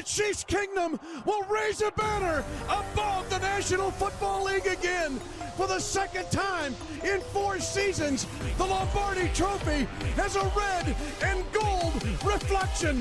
the 0.00 0.06
Chiefs 0.06 0.44
Kingdom 0.44 0.98
will 1.26 1.42
raise 1.44 1.82
a 1.82 1.90
banner 1.90 2.42
above 2.64 3.28
the 3.28 3.38
National 3.38 3.90
Football 3.90 4.44
League 4.44 4.66
again. 4.66 5.20
For 5.58 5.66
the 5.66 5.78
second 5.78 6.30
time 6.30 6.74
in 7.04 7.20
four 7.20 7.60
seasons, 7.60 8.26
the 8.56 8.64
Lombardi 8.64 9.28
Trophy 9.34 9.86
has 10.16 10.36
a 10.36 10.50
red 10.56 10.96
and 11.22 11.44
gold 11.52 12.02
reflection. 12.24 13.00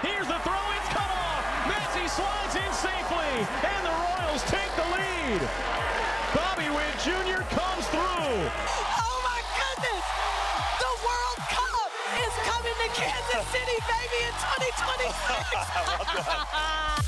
Here's 0.00 0.26
the 0.26 0.40
throw, 0.40 0.64
it's 0.72 0.88
cut 0.88 1.10
off. 1.12 1.44
Massey 1.68 2.08
slides 2.08 2.56
in 2.56 2.72
safely, 2.72 3.46
and 3.60 3.84
the 3.84 3.92
Royals 3.92 4.42
take 4.44 4.72
the 4.80 4.88
lead. 4.96 5.40
Bobby 6.34 6.70
Witt 6.70 6.96
Jr. 7.04 7.42
comes 7.54 7.86
through. 7.88 8.95
City, 13.52 13.78
baby, 13.86 14.18
in 14.26 14.32
2026. 14.32 17.06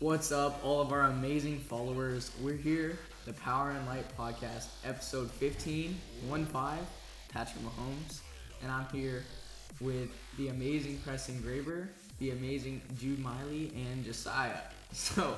What's 0.00 0.30
up, 0.30 0.60
all 0.62 0.82
of 0.82 0.92
our 0.92 1.02
amazing 1.02 1.60
followers? 1.60 2.30
We're 2.42 2.56
here, 2.56 2.98
the 3.24 3.32
Power 3.32 3.70
and 3.70 3.86
Light 3.86 4.04
Podcast, 4.18 4.66
episode 4.84 5.30
15, 5.30 5.98
1 6.28 6.46
5, 6.46 6.78
Patrick 7.30 7.64
Mahomes. 7.64 8.20
And 8.62 8.70
I'm 8.70 8.86
here 8.92 9.24
with 9.80 10.10
the 10.36 10.48
amazing 10.48 10.98
Preston 10.98 11.36
Graber, 11.36 11.88
the 12.18 12.32
amazing 12.32 12.82
Jude 12.98 13.20
Miley, 13.20 13.72
and 13.74 14.04
Josiah. 14.04 14.58
So, 14.92 15.36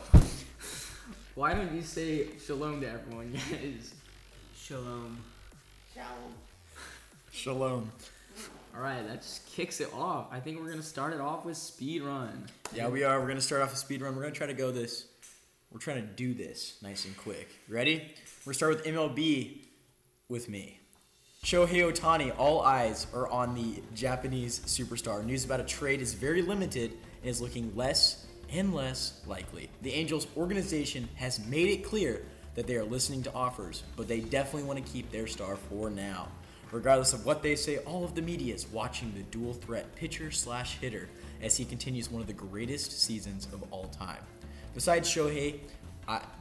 why 1.35 1.55
don't 1.55 1.75
you 1.75 1.83
say 1.83 2.27
shalom 2.45 2.81
to 2.81 2.91
everyone, 2.91 3.33
guys? 3.51 3.95
Shalom. 4.57 5.19
Shalom. 5.95 6.35
Shalom. 7.31 7.93
All 8.75 8.81
right, 8.83 9.07
that 9.07 9.21
just 9.23 9.47
kicks 9.47 9.81
it 9.81 9.93
off. 9.93 10.27
I 10.33 10.41
think 10.41 10.59
we're 10.59 10.67
going 10.67 10.79
to 10.79 10.83
start 10.83 11.13
it 11.13 11.21
off 11.21 11.45
with 11.45 11.57
speed 11.57 12.03
run. 12.03 12.47
Yeah, 12.75 12.89
we 12.89 13.05
are. 13.05 13.21
We're 13.21 13.29
gonna 13.29 13.41
start 13.41 13.61
off 13.61 13.73
a 13.75 13.77
speed 13.77 14.01
run. 14.01 14.17
We're 14.17 14.23
gonna 14.23 14.35
try 14.35 14.47
to 14.47 14.55
go 14.55 14.71
this. 14.71 15.07
We're 15.71 15.79
trying 15.79 16.03
to 16.03 16.07
do 16.07 16.33
this 16.33 16.79
nice 16.83 17.05
and 17.05 17.17
quick. 17.17 17.49
Ready? 17.69 17.97
We're 18.45 18.53
gonna 18.53 18.55
start 18.55 18.77
with 18.77 18.85
MLB 18.85 19.59
with 20.29 20.49
me. 20.49 20.81
Shohei 21.45 21.93
Ohtani. 21.93 22.33
All 22.39 22.63
eyes 22.63 23.07
are 23.13 23.29
on 23.29 23.55
the 23.55 23.83
Japanese 23.95 24.61
superstar. 24.61 25.25
News 25.25 25.45
about 25.45 25.61
a 25.61 25.65
trade 25.65 26.01
is 26.01 26.15
very 26.15 26.41
limited 26.41 26.93
and 27.21 27.31
is 27.31 27.41
looking 27.43 27.75
less 27.77 28.27
and 28.53 28.75
less 28.75 29.21
likely. 29.27 29.69
The 29.83 29.93
Angels 29.95 30.27
organization 30.37 31.09
has 31.17 31.45
made 31.47 31.69
it 31.69 31.85
clear 31.85 32.23
that 32.55 32.67
they 32.67 32.77
are 32.77 32.85
listening 32.85 33.23
to 33.23 33.33
offers, 33.33 33.83
but 33.97 34.09
they 34.09 34.21
definitely 34.21 34.65
want 34.65 34.85
to 34.85 34.93
keep 34.93 35.11
their 35.11 35.27
star 35.27 35.57
for 35.57 35.91
now. 35.91 36.29
Regardless 36.71 37.13
of 37.13 37.27
what 37.27 37.43
they 37.43 37.55
say, 37.55 37.79
all 37.79 38.05
of 38.05 38.15
the 38.15 38.23
media 38.23 38.55
is 38.55 38.67
watching 38.69 39.13
the 39.15 39.23
dual 39.25 39.53
threat 39.53 39.95
pitcher 39.95 40.31
slash 40.31 40.79
hitter 40.79 41.09
as 41.43 41.57
he 41.57 41.65
continues 41.65 42.11
one 42.11 42.21
of 42.23 42.27
the 42.27 42.33
greatest 42.33 43.03
seasons 43.03 43.47
of 43.53 43.63
all 43.71 43.89
time. 43.89 44.23
Besides 44.75 45.09
Shohei, 45.09 45.61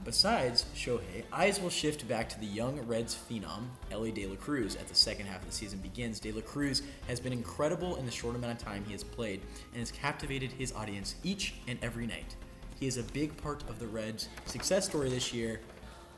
besides 0.03 0.65
Shohei, 0.75 1.23
eyes 1.31 1.61
will 1.61 1.69
shift 1.69 2.07
back 2.07 2.29
to 2.29 2.39
the 2.39 2.45
young 2.45 2.79
Reds 2.87 3.15
phenom, 3.15 3.67
Elly 3.91 4.11
De 4.11 4.25
La 4.25 4.35
Cruz, 4.35 4.75
as 4.75 4.85
the 4.85 4.95
second 4.95 5.27
half 5.27 5.41
of 5.41 5.47
the 5.47 5.53
season 5.53 5.79
begins. 5.79 6.19
De 6.19 6.31
La 6.31 6.41
Cruz 6.41 6.81
has 7.07 7.19
been 7.19 7.33
incredible 7.33 7.95
in 7.97 8.05
the 8.05 8.11
short 8.11 8.35
amount 8.35 8.59
of 8.59 8.65
time 8.65 8.83
he 8.85 8.91
has 8.91 9.03
played 9.03 9.41
and 9.71 9.79
has 9.79 9.91
captivated 9.91 10.51
his 10.51 10.73
audience 10.73 11.15
each 11.23 11.55
and 11.67 11.77
every 11.81 12.07
night. 12.07 12.35
He 12.79 12.87
is 12.87 12.97
a 12.97 13.03
big 13.03 13.37
part 13.37 13.63
of 13.69 13.77
the 13.79 13.87
Reds' 13.87 14.27
success 14.45 14.85
story 14.85 15.09
this 15.09 15.31
year, 15.31 15.59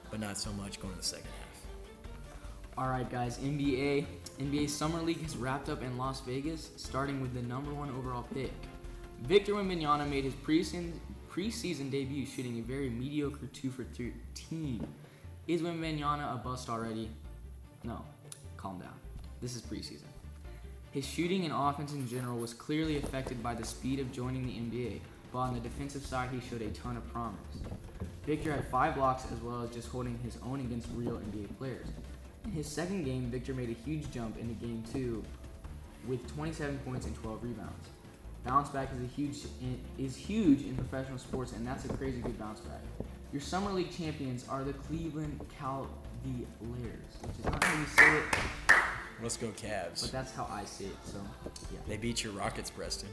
but 0.09 0.19
not 0.19 0.37
so 0.37 0.53
much 0.53 0.79
going 0.79 0.93
to 0.93 0.99
the 0.99 1.05
second 1.05 1.27
half. 1.27 1.43
All 2.77 2.89
right, 2.89 3.09
guys. 3.09 3.37
NBA 3.37 4.05
NBA 4.39 4.69
Summer 4.69 4.99
League 5.01 5.21
has 5.21 5.37
wrapped 5.37 5.69
up 5.69 5.83
in 5.83 5.97
Las 5.97 6.21
Vegas, 6.21 6.71
starting 6.75 7.21
with 7.21 7.33
the 7.33 7.41
number 7.43 7.71
one 7.73 7.89
overall 7.91 8.25
pick. 8.33 8.51
Victor 9.21 9.53
Wembanyama 9.53 10.09
made 10.09 10.23
his 10.23 10.33
preseason 10.33 10.93
preseason 11.33 11.89
debut, 11.89 12.25
shooting 12.25 12.59
a 12.59 12.61
very 12.61 12.89
mediocre 12.89 13.47
two 13.53 13.71
for 13.71 13.83
13. 13.83 14.85
Is 15.47 15.61
Wembanyama 15.61 16.35
a 16.35 16.37
bust 16.37 16.69
already? 16.69 17.09
No. 17.83 18.05
Calm 18.55 18.79
down. 18.79 18.93
This 19.41 19.55
is 19.55 19.63
preseason. 19.63 20.05
His 20.91 21.05
shooting 21.05 21.43
and 21.43 21.53
offense 21.53 21.93
in 21.93 22.07
general 22.07 22.37
was 22.37 22.53
clearly 22.53 22.97
affected 22.97 23.41
by 23.41 23.55
the 23.55 23.65
speed 23.65 23.99
of 23.99 24.11
joining 24.11 24.45
the 24.45 24.53
NBA, 24.53 24.99
but 25.31 25.39
on 25.39 25.55
the 25.55 25.59
defensive 25.59 26.05
side, 26.05 26.29
he 26.29 26.39
showed 26.39 26.61
a 26.61 26.69
ton 26.69 26.97
of 26.97 27.11
promise. 27.11 27.39
Victor 28.27 28.51
had 28.51 28.67
five 28.67 28.93
blocks 28.93 29.23
as 29.33 29.41
well 29.41 29.63
as 29.63 29.71
just 29.71 29.87
holding 29.87 30.19
his 30.19 30.37
own 30.45 30.59
against 30.59 30.87
real 30.93 31.13
NBA 31.17 31.57
players. 31.57 31.87
In 32.45 32.51
his 32.51 32.67
second 32.67 33.05
game, 33.05 33.31
Victor 33.31 33.55
made 33.55 33.69
a 33.69 33.89
huge 33.89 34.11
jump 34.11 34.37
into 34.37 34.53
game 34.53 34.83
two 34.93 35.23
with 36.07 36.25
27 36.35 36.77
points 36.85 37.07
and 37.07 37.15
12 37.15 37.43
rebounds. 37.43 37.89
Bounce 38.45 38.69
back 38.69 38.89
is 38.93 39.01
a 39.01 39.07
huge 39.15 39.37
is 39.97 40.15
huge 40.15 40.61
in 40.63 40.75
professional 40.75 41.17
sports, 41.17 41.53
and 41.53 41.65
that's 41.65 41.85
a 41.85 41.89
crazy 41.89 42.19
good 42.19 42.37
bounce 42.37 42.59
back. 42.61 42.81
Your 43.31 43.41
summer 43.41 43.71
league 43.71 43.91
champions 43.91 44.45
are 44.49 44.63
the 44.63 44.73
Cleveland 44.73 45.39
Cavaliers, 45.57 45.87
which 47.21 47.39
is 47.39 47.45
not 47.45 47.63
how 47.63 47.79
you 47.79 47.85
say 47.85 48.17
it, 48.17 48.23
Let's 49.21 49.37
go 49.37 49.47
Cavs. 49.47 50.01
but 50.01 50.11
that's 50.11 50.33
how 50.33 50.47
I 50.51 50.65
see 50.65 50.85
it. 50.85 50.97
So, 51.05 51.17
yeah. 51.71 51.79
They 51.87 51.97
beat 51.97 52.23
your 52.23 52.33
Rockets, 52.33 52.69
Preston. 52.69 53.09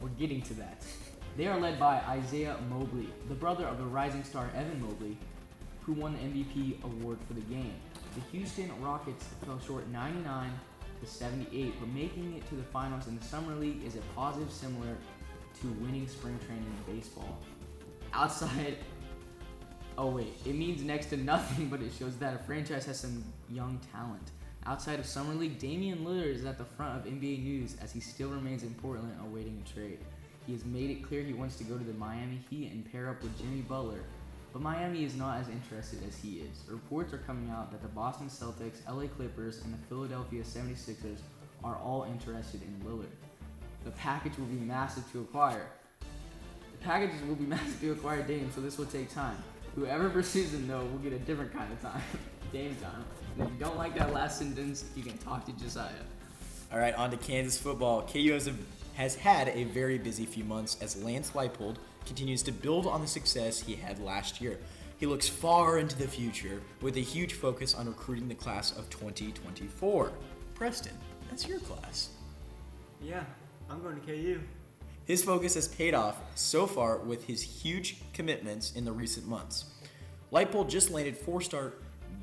We're 0.00 0.08
getting 0.10 0.40
to 0.42 0.54
that. 0.54 0.82
They 1.36 1.46
are 1.46 1.60
led 1.60 1.78
by 1.78 1.98
Isaiah 2.08 2.56
Mobley, 2.70 3.08
the 3.28 3.34
brother 3.34 3.66
of 3.66 3.78
the 3.78 3.84
rising 3.84 4.24
star 4.24 4.50
Evan 4.56 4.80
Mobley, 4.80 5.16
who 5.82 5.92
won 5.92 6.14
the 6.14 6.18
MVP 6.18 6.82
award 6.82 7.18
for 7.28 7.34
the 7.34 7.40
game. 7.42 7.74
The 8.14 8.36
Houston 8.36 8.70
Rockets 8.82 9.24
fell 9.44 9.60
short 9.64 9.86
99 9.88 10.50
to 11.00 11.06
78, 11.06 11.74
but 11.80 11.88
making 11.88 12.34
it 12.36 12.48
to 12.48 12.54
the 12.54 12.62
finals 12.62 13.06
in 13.06 13.18
the 13.18 13.24
summer 13.24 13.54
league 13.54 13.84
is 13.84 13.96
a 13.96 14.00
positive 14.14 14.50
similar 14.50 14.96
to 15.60 15.66
winning 15.82 16.06
spring 16.08 16.38
training 16.46 16.64
in 16.86 16.96
baseball. 16.96 17.38
Outside 18.12 18.76
Oh 19.98 20.08
wait, 20.08 20.32
it 20.46 20.54
means 20.54 20.82
next 20.82 21.06
to 21.06 21.18
nothing, 21.18 21.66
but 21.70 21.82
it 21.82 21.92
shows 21.98 22.16
that 22.18 22.34
a 22.34 22.38
franchise 22.38 22.86
has 22.86 22.98
some 22.98 23.22
young 23.50 23.78
talent. 23.92 24.30
Outside 24.64 24.98
of 24.98 25.04
summer 25.04 25.34
league, 25.34 25.58
Damian 25.58 25.98
Lillard 25.98 26.34
is 26.34 26.44
at 26.46 26.56
the 26.56 26.64
front 26.64 26.98
of 26.98 27.12
NBA 27.12 27.42
news 27.42 27.76
as 27.82 27.92
he 27.92 28.00
still 28.00 28.28
remains 28.28 28.62
in 28.62 28.72
Portland 28.74 29.14
awaiting 29.22 29.62
a 29.64 29.68
trade. 29.74 29.98
He 30.46 30.52
has 30.52 30.64
made 30.64 30.90
it 30.90 31.02
clear 31.02 31.22
he 31.22 31.34
wants 31.34 31.56
to 31.56 31.64
go 31.64 31.76
to 31.76 31.84
the 31.84 31.92
Miami 31.92 32.40
Heat 32.48 32.72
and 32.72 32.90
pair 32.90 33.10
up 33.10 33.22
with 33.22 33.36
Jimmy 33.38 33.60
Butler, 33.60 34.00
but 34.52 34.62
Miami 34.62 35.04
is 35.04 35.16
not 35.16 35.38
as 35.38 35.48
interested 35.48 36.00
as 36.06 36.16
he 36.18 36.38
is. 36.38 36.64
Reports 36.68 37.12
are 37.12 37.18
coming 37.18 37.50
out 37.50 37.70
that 37.70 37.82
the 37.82 37.88
Boston 37.88 38.28
Celtics, 38.28 38.86
LA 38.88 39.06
Clippers, 39.06 39.62
and 39.64 39.72
the 39.72 39.78
Philadelphia 39.88 40.42
76ers 40.42 41.20
are 41.62 41.76
all 41.76 42.04
interested 42.04 42.60
in 42.62 42.86
Lillard. 42.86 43.06
The 43.84 43.92
package 43.92 44.36
will 44.38 44.46
be 44.46 44.56
massive 44.56 45.10
to 45.12 45.20
acquire. 45.20 45.66
The 46.00 46.84
packages 46.84 47.22
will 47.26 47.36
be 47.36 47.44
massive 47.46 47.80
to 47.80 47.92
acquire 47.92 48.22
Dame, 48.22 48.50
so 48.54 48.60
this 48.60 48.76
will 48.76 48.86
take 48.86 49.12
time. 49.12 49.36
Whoever 49.76 50.10
pursues 50.10 50.52
him, 50.52 50.66
though, 50.66 50.84
will 50.84 50.98
get 50.98 51.12
a 51.12 51.18
different 51.18 51.52
kind 51.52 51.72
of 51.72 51.80
time. 51.80 52.02
Dame 52.52 52.76
time. 52.82 53.04
And 53.38 53.46
if 53.46 53.52
you 53.54 53.60
don't 53.60 53.76
like 53.76 53.94
that 53.96 54.12
last 54.12 54.38
sentence, 54.38 54.84
you 54.96 55.04
can 55.04 55.16
talk 55.18 55.46
to 55.46 55.52
Josiah. 55.52 55.90
All 56.72 56.78
right, 56.78 56.94
on 56.94 57.10
to 57.10 57.16
Kansas 57.16 57.58
football. 57.58 58.02
KU 58.02 58.32
has, 58.32 58.48
a, 58.48 58.54
has 58.94 59.14
had 59.14 59.48
a 59.48 59.64
very 59.64 59.98
busy 59.98 60.26
few 60.26 60.44
months 60.44 60.76
as 60.80 61.02
Lance 61.02 61.30
Leipold 61.32 61.76
continues 62.06 62.42
to 62.44 62.52
build 62.52 62.86
on 62.86 63.00
the 63.00 63.06
success 63.06 63.60
he 63.60 63.74
had 63.74 64.00
last 64.00 64.40
year. 64.40 64.58
He 64.98 65.06
looks 65.06 65.28
far 65.28 65.78
into 65.78 65.96
the 65.96 66.06
future 66.06 66.60
with 66.82 66.96
a 66.96 67.00
huge 67.00 67.32
focus 67.32 67.74
on 67.74 67.86
recruiting 67.86 68.28
the 68.28 68.34
class 68.34 68.76
of 68.76 68.90
2024. 68.90 70.12
Preston, 70.54 70.92
that's 71.28 71.48
your 71.48 71.58
class. 71.60 72.10
Yeah, 73.00 73.24
I'm 73.70 73.82
going 73.82 73.98
to 73.98 74.06
KU. 74.06 74.40
His 75.06 75.24
focus 75.24 75.54
has 75.54 75.68
paid 75.68 75.94
off 75.94 76.18
so 76.34 76.66
far 76.66 76.98
with 76.98 77.24
his 77.24 77.42
huge 77.42 77.96
commitments 78.12 78.72
in 78.76 78.84
the 78.84 78.92
recent 78.92 79.26
months. 79.26 79.64
Leipold 80.32 80.68
just 80.68 80.90
landed 80.90 81.16
four-star 81.16 81.72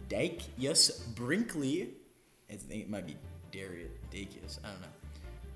Dakius 0.07 1.03
Brinkley. 1.15 1.89
I 2.49 2.55
think 2.55 2.83
it 2.83 2.89
might 2.89 3.07
be 3.07 3.17
Darius 3.51 3.89
Dakius. 4.11 4.59
I 4.63 4.69
don't 4.69 4.81
know. 4.81 4.87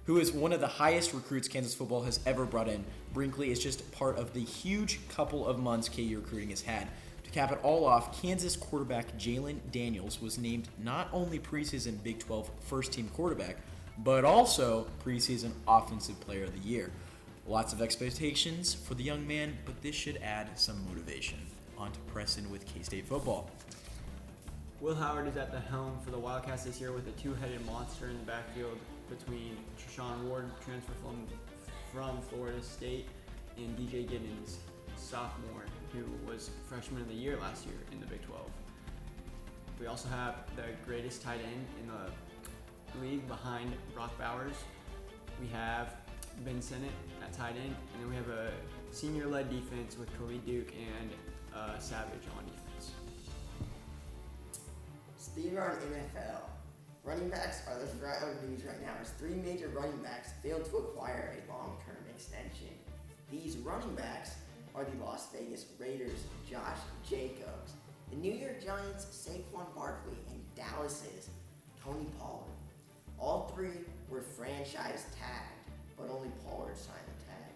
Who 0.06 0.18
is 0.18 0.32
one 0.32 0.52
of 0.52 0.60
the 0.60 0.68
highest 0.68 1.14
recruits 1.14 1.48
Kansas 1.48 1.76
football 1.76 2.02
has 2.04 2.20
ever 2.26 2.46
brought 2.46 2.68
in. 2.68 2.84
Brinkley 3.14 3.52
is 3.52 3.60
just 3.60 3.90
part 3.92 4.18
of 4.18 4.34
the 4.34 4.44
huge 4.44 5.00
couple 5.10 5.46
of 5.46 5.60
months 5.60 5.88
KU 5.88 6.20
recruiting 6.24 6.50
has 6.50 6.64
had. 6.64 6.88
To 7.24 7.30
cap 7.30 7.52
it 7.52 7.60
all 7.62 7.86
off, 7.86 8.20
Kansas 8.20 8.56
quarterback 8.56 9.16
Jalen 9.18 9.60
Daniels 9.72 10.20
was 10.20 10.40
named 10.40 10.70
not 10.80 11.08
only 11.14 11.38
preseason 11.38 12.02
Big 12.04 12.18
12 12.18 12.50
first 12.62 12.94
team 12.94 13.10
quarterback, 13.10 13.58
but 14.00 14.26
also 14.26 14.88
preseason 15.06 15.52
Offensive 15.68 16.20
Player 16.20 16.46
of 16.46 16.54
the 16.54 16.68
Year. 16.68 16.90
Lots 17.46 17.72
of 17.72 17.82
expectations 17.82 18.74
for 18.74 18.96
the 18.96 19.04
young 19.04 19.28
man, 19.28 19.58
but 19.66 19.82
this 19.84 19.96
should 19.96 20.18
add 20.18 20.58
some 20.58 20.84
motivation. 20.88 21.38
On 21.78 21.92
to 21.92 22.00
Preston 22.12 22.50
with 22.50 22.66
K 22.66 22.82
State 22.82 23.06
football. 23.06 23.52
Will 24.80 24.96
Howard 24.96 25.28
is 25.28 25.38
at 25.38 25.52
the 25.52 25.60
helm 25.60 26.00
for 26.04 26.10
the 26.10 26.18
Wildcats 26.18 26.64
this 26.64 26.82
year 26.82 26.92
with 26.92 27.08
a 27.08 27.12
two-headed 27.12 27.64
monster 27.68 28.08
in 28.08 28.18
the 28.18 28.26
backfield 28.26 28.80
between 29.12 29.58
Treshaun 29.78 30.24
Ward, 30.28 30.50
transfer 30.64 30.94
from 31.04 31.28
from 31.94 32.22
Florida 32.30 32.64
State, 32.64 33.08
and 33.58 33.78
DJ 33.78 34.10
Giddens, 34.10 34.56
sophomore 34.96 35.66
who 35.92 36.06
was 36.26 36.50
freshman 36.70 37.02
of 37.02 37.10
the 37.10 37.14
year 37.14 37.38
last 37.38 37.66
year 37.66 37.76
in 37.92 38.00
the 38.00 38.06
Big 38.06 38.22
12. 38.24 38.50
We 39.80 39.88
also 39.88 40.08
have 40.08 40.36
the 40.56 40.64
greatest 40.86 41.22
tight 41.22 41.42
end 41.44 41.66
in 41.82 41.88
the 41.88 43.06
league 43.06 43.28
behind 43.28 43.74
Brock 43.94 44.18
Bowers. 44.18 44.56
We 45.42 45.48
have 45.48 45.96
Ben 46.46 46.62
Sinnott 46.62 46.92
at 47.22 47.34
tight 47.34 47.56
end, 47.58 47.76
and 47.94 48.02
then 48.02 48.10
we 48.10 48.16
have 48.16 48.30
a 48.30 48.52
senior-led 48.92 49.50
defense 49.50 49.98
with 49.98 50.16
Khalid 50.18 50.46
Duke 50.46 50.72
and 50.72 51.10
uh, 51.54 51.78
Savage 51.78 52.24
on 52.38 52.46
defense. 52.46 52.92
Speedrun 55.20 55.78
NFL. 55.78 56.61
Running 57.04 57.30
backs 57.30 57.62
are 57.68 57.80
the 57.80 57.88
threat 57.88 58.22
of 58.22 58.48
news 58.48 58.64
right 58.64 58.80
now 58.80 58.94
as 59.02 59.10
three 59.12 59.34
major 59.34 59.70
running 59.70 59.98
backs 60.04 60.34
failed 60.44 60.66
to 60.66 60.78
acquire 60.78 61.36
a 61.36 61.52
long-term 61.52 61.98
extension. 62.14 62.70
These 63.32 63.58
running 63.58 63.96
backs 63.96 64.36
are 64.76 64.84
the 64.84 65.04
Las 65.04 65.28
Vegas 65.34 65.66
Raiders' 65.80 66.26
Josh 66.50 66.78
Jacobs, 67.10 67.74
the 68.12 68.18
New 68.18 68.32
York 68.32 68.64
Giants' 68.64 69.06
Saquon 69.06 69.74
Barkley, 69.76 70.18
and 70.30 70.40
Dallas's 70.56 71.30
Tony 71.84 72.06
Pollard. 72.20 72.46
All 73.20 73.52
three 73.56 73.80
were 74.08 74.22
franchise 74.22 75.06
tagged, 75.18 75.72
but 75.98 76.08
only 76.08 76.30
Pollard 76.46 76.78
signed 76.78 77.00
the 77.18 77.26
tag. 77.26 77.52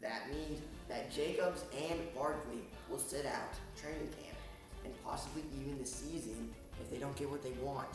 That 0.00 0.30
means 0.32 0.60
that 0.88 1.10
Jacobs 1.10 1.64
and 1.90 1.98
Barkley 2.14 2.62
will 2.88 2.98
sit 2.98 3.26
out 3.26 3.54
training 3.76 4.08
camp 4.22 4.38
and 4.84 4.94
possibly 5.04 5.42
even 5.60 5.78
the 5.78 5.86
season 5.86 6.54
if 6.80 6.88
they 6.92 6.98
don't 6.98 7.16
get 7.16 7.28
what 7.28 7.42
they 7.42 7.52
want. 7.60 7.88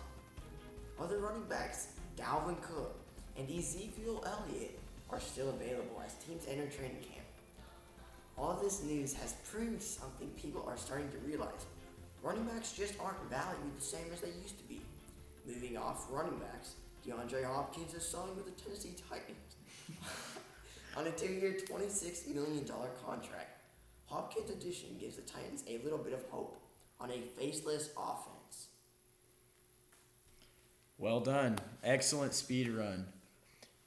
Other 1.01 1.17
running 1.17 1.45
backs, 1.49 1.87
Dalvin 2.15 2.61
Cook 2.61 2.95
and 3.35 3.49
Ezekiel 3.49 4.23
Elliott, 4.23 4.77
are 5.09 5.19
still 5.19 5.49
available 5.49 5.99
as 6.05 6.13
teams 6.25 6.45
enter 6.47 6.67
training 6.67 7.01
camp. 7.01 7.25
All 8.37 8.53
this 8.61 8.83
news 8.83 9.11
has 9.15 9.33
proved 9.51 9.81
something 9.81 10.29
people 10.39 10.63
are 10.67 10.77
starting 10.77 11.09
to 11.09 11.17
realize. 11.27 11.65
Running 12.21 12.43
backs 12.43 12.73
just 12.73 12.99
aren't 12.99 13.19
valued 13.31 13.75
the 13.75 13.81
same 13.81 14.05
as 14.13 14.21
they 14.21 14.29
used 14.43 14.59
to 14.59 14.63
be. 14.65 14.81
Moving 15.47 15.75
off 15.75 16.05
running 16.11 16.37
backs, 16.37 16.75
DeAndre 17.05 17.45
Hopkins 17.45 17.95
is 17.95 18.07
signed 18.07 18.35
with 18.35 18.45
the 18.45 18.63
Tennessee 18.63 18.95
Titans 19.09 19.55
on 20.97 21.07
a 21.07 21.11
two-year, 21.11 21.57
$26 21.67 22.33
million 22.35 22.63
contract. 23.03 23.59
Hopkins' 24.05 24.51
addition 24.51 24.89
gives 24.99 25.15
the 25.15 25.23
Titans 25.23 25.63
a 25.67 25.79
little 25.83 25.97
bit 25.97 26.13
of 26.13 26.21
hope 26.29 26.61
on 26.99 27.09
a 27.09 27.21
faceless 27.39 27.89
offense. 27.97 28.67
Well 31.01 31.19
done. 31.19 31.57
Excellent 31.83 32.35
speed 32.35 32.69
run. 32.69 33.07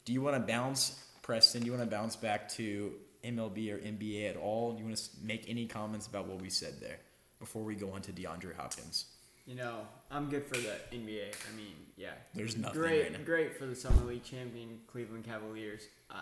Do 0.05 0.12
you 0.12 0.20
want 0.20 0.34
to 0.34 0.40
bounce, 0.40 1.00
Preston? 1.22 1.61
Do 1.61 1.66
you 1.66 1.72
want 1.72 1.88
to 1.88 1.96
bounce 1.96 2.16
back 2.16 2.49
to 2.55 2.93
MLB 3.22 3.72
or 3.72 3.78
NBA 3.78 4.31
at 4.31 4.37
all? 4.37 4.72
Do 4.72 4.81
you 4.81 4.87
want 4.87 4.96
to 4.96 5.11
make 5.22 5.44
any 5.49 5.66
comments 5.66 6.08
about 6.08 6.26
what 6.26 6.43
we 6.43 6.50
said 6.50 6.81
there 6.81 6.99
before 7.38 7.62
we 7.62 7.76
go 7.76 7.93
on 7.93 8.02
to 8.02 8.12
DeAndre 8.12 8.56
Hopkins? 8.56 9.05
You 9.46 9.55
know, 9.55 9.82
I'm 10.11 10.28
good 10.28 10.44
for 10.44 10.56
the 10.56 10.75
NBA. 10.93 11.26
I 11.28 11.56
mean, 11.56 11.76
yeah. 11.96 12.14
There's 12.34 12.56
nothing 12.56 12.81
Great, 12.81 13.12
right 13.12 13.25
great 13.25 13.58
for 13.58 13.67
the 13.67 13.76
summer 13.76 14.05
league 14.06 14.25
champion 14.25 14.81
Cleveland 14.88 15.25
Cavaliers. 15.25 15.82
Uh, 16.10 16.14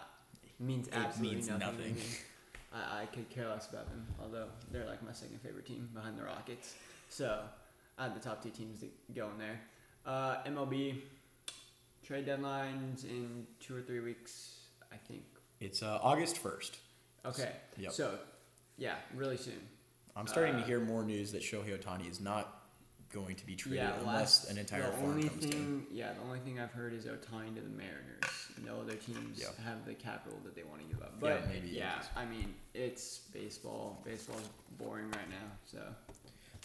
means 0.60 0.88
It 0.88 0.94
absolutely 0.94 1.36
means 1.36 1.48
nothing. 1.48 1.68
nothing. 1.68 1.96
I, 2.74 3.02
I 3.02 3.06
could 3.06 3.30
care 3.30 3.48
less 3.48 3.70
about 3.70 3.88
them, 3.88 4.06
although 4.20 4.48
they're 4.70 4.84
like 4.86 5.02
my 5.02 5.12
second 5.12 5.40
favorite 5.40 5.64
team 5.64 5.88
behind 5.94 6.18
the 6.18 6.24
Rockets. 6.24 6.74
So 7.08 7.40
I 7.96 8.04
have 8.04 8.14
the 8.14 8.20
top 8.20 8.42
two 8.42 8.50
teams 8.50 8.80
that 8.80 9.14
go 9.14 9.30
in 9.30 9.38
there. 9.38 9.58
Uh, 10.04 10.36
MLB 10.46 10.96
trade 12.04 12.26
deadlines 12.26 13.04
in 13.04 13.46
two 13.60 13.76
or 13.76 13.80
three 13.82 14.00
weeks, 14.00 14.56
I 14.92 14.96
think. 14.96 15.22
It's 15.60 15.82
uh, 15.82 15.98
August 16.02 16.42
1st. 16.42 16.70
Okay. 17.24 17.52
Yep. 17.78 17.92
So, 17.92 18.14
yeah, 18.76 18.94
really 19.14 19.36
soon. 19.36 19.60
I'm 20.16 20.26
starting 20.26 20.56
to 20.56 20.62
Uh, 20.62 20.66
hear 20.66 20.80
more 20.80 21.04
news 21.04 21.30
that 21.32 21.42
Shohei 21.42 21.78
Ohtani 21.80 22.10
is 22.10 22.20
not 22.20 22.58
going 23.12 23.36
to 23.36 23.46
be 23.46 23.54
traded 23.54 23.78
yeah, 23.80 23.92
unless 24.00 24.48
an 24.50 24.58
entire 24.58 24.86
the 24.86 24.88
farm 24.96 25.10
only 25.10 25.28
comes 25.28 25.44
to 25.46 25.52
thing. 25.52 25.86
Yeah, 25.92 26.12
the 26.14 26.20
only 26.26 26.40
thing 26.40 26.58
I've 26.58 26.72
heard 26.72 26.92
is 26.94 27.04
Ohtani 27.04 27.54
to 27.54 27.60
the 27.60 27.68
Mariners. 27.68 28.48
No 28.66 28.80
other 28.80 28.94
teams 28.94 29.38
Yeah. 29.38 29.48
have 29.64 29.84
the 29.86 29.94
capital 29.94 30.38
that 30.44 30.54
they 30.56 30.62
want 30.64 30.80
to 30.80 30.86
give 30.94 31.02
up. 31.02 31.12
Yeah, 31.22 31.34
But 31.40 31.48
maybe 31.48 31.68
yeah, 31.68 32.02
I 32.16 32.24
mean, 32.24 32.54
it's 32.74 33.18
baseball. 33.32 34.00
Baseball's 34.04 34.48
boring 34.78 35.10
right 35.10 35.28
now. 35.30 35.52
So 35.70 35.78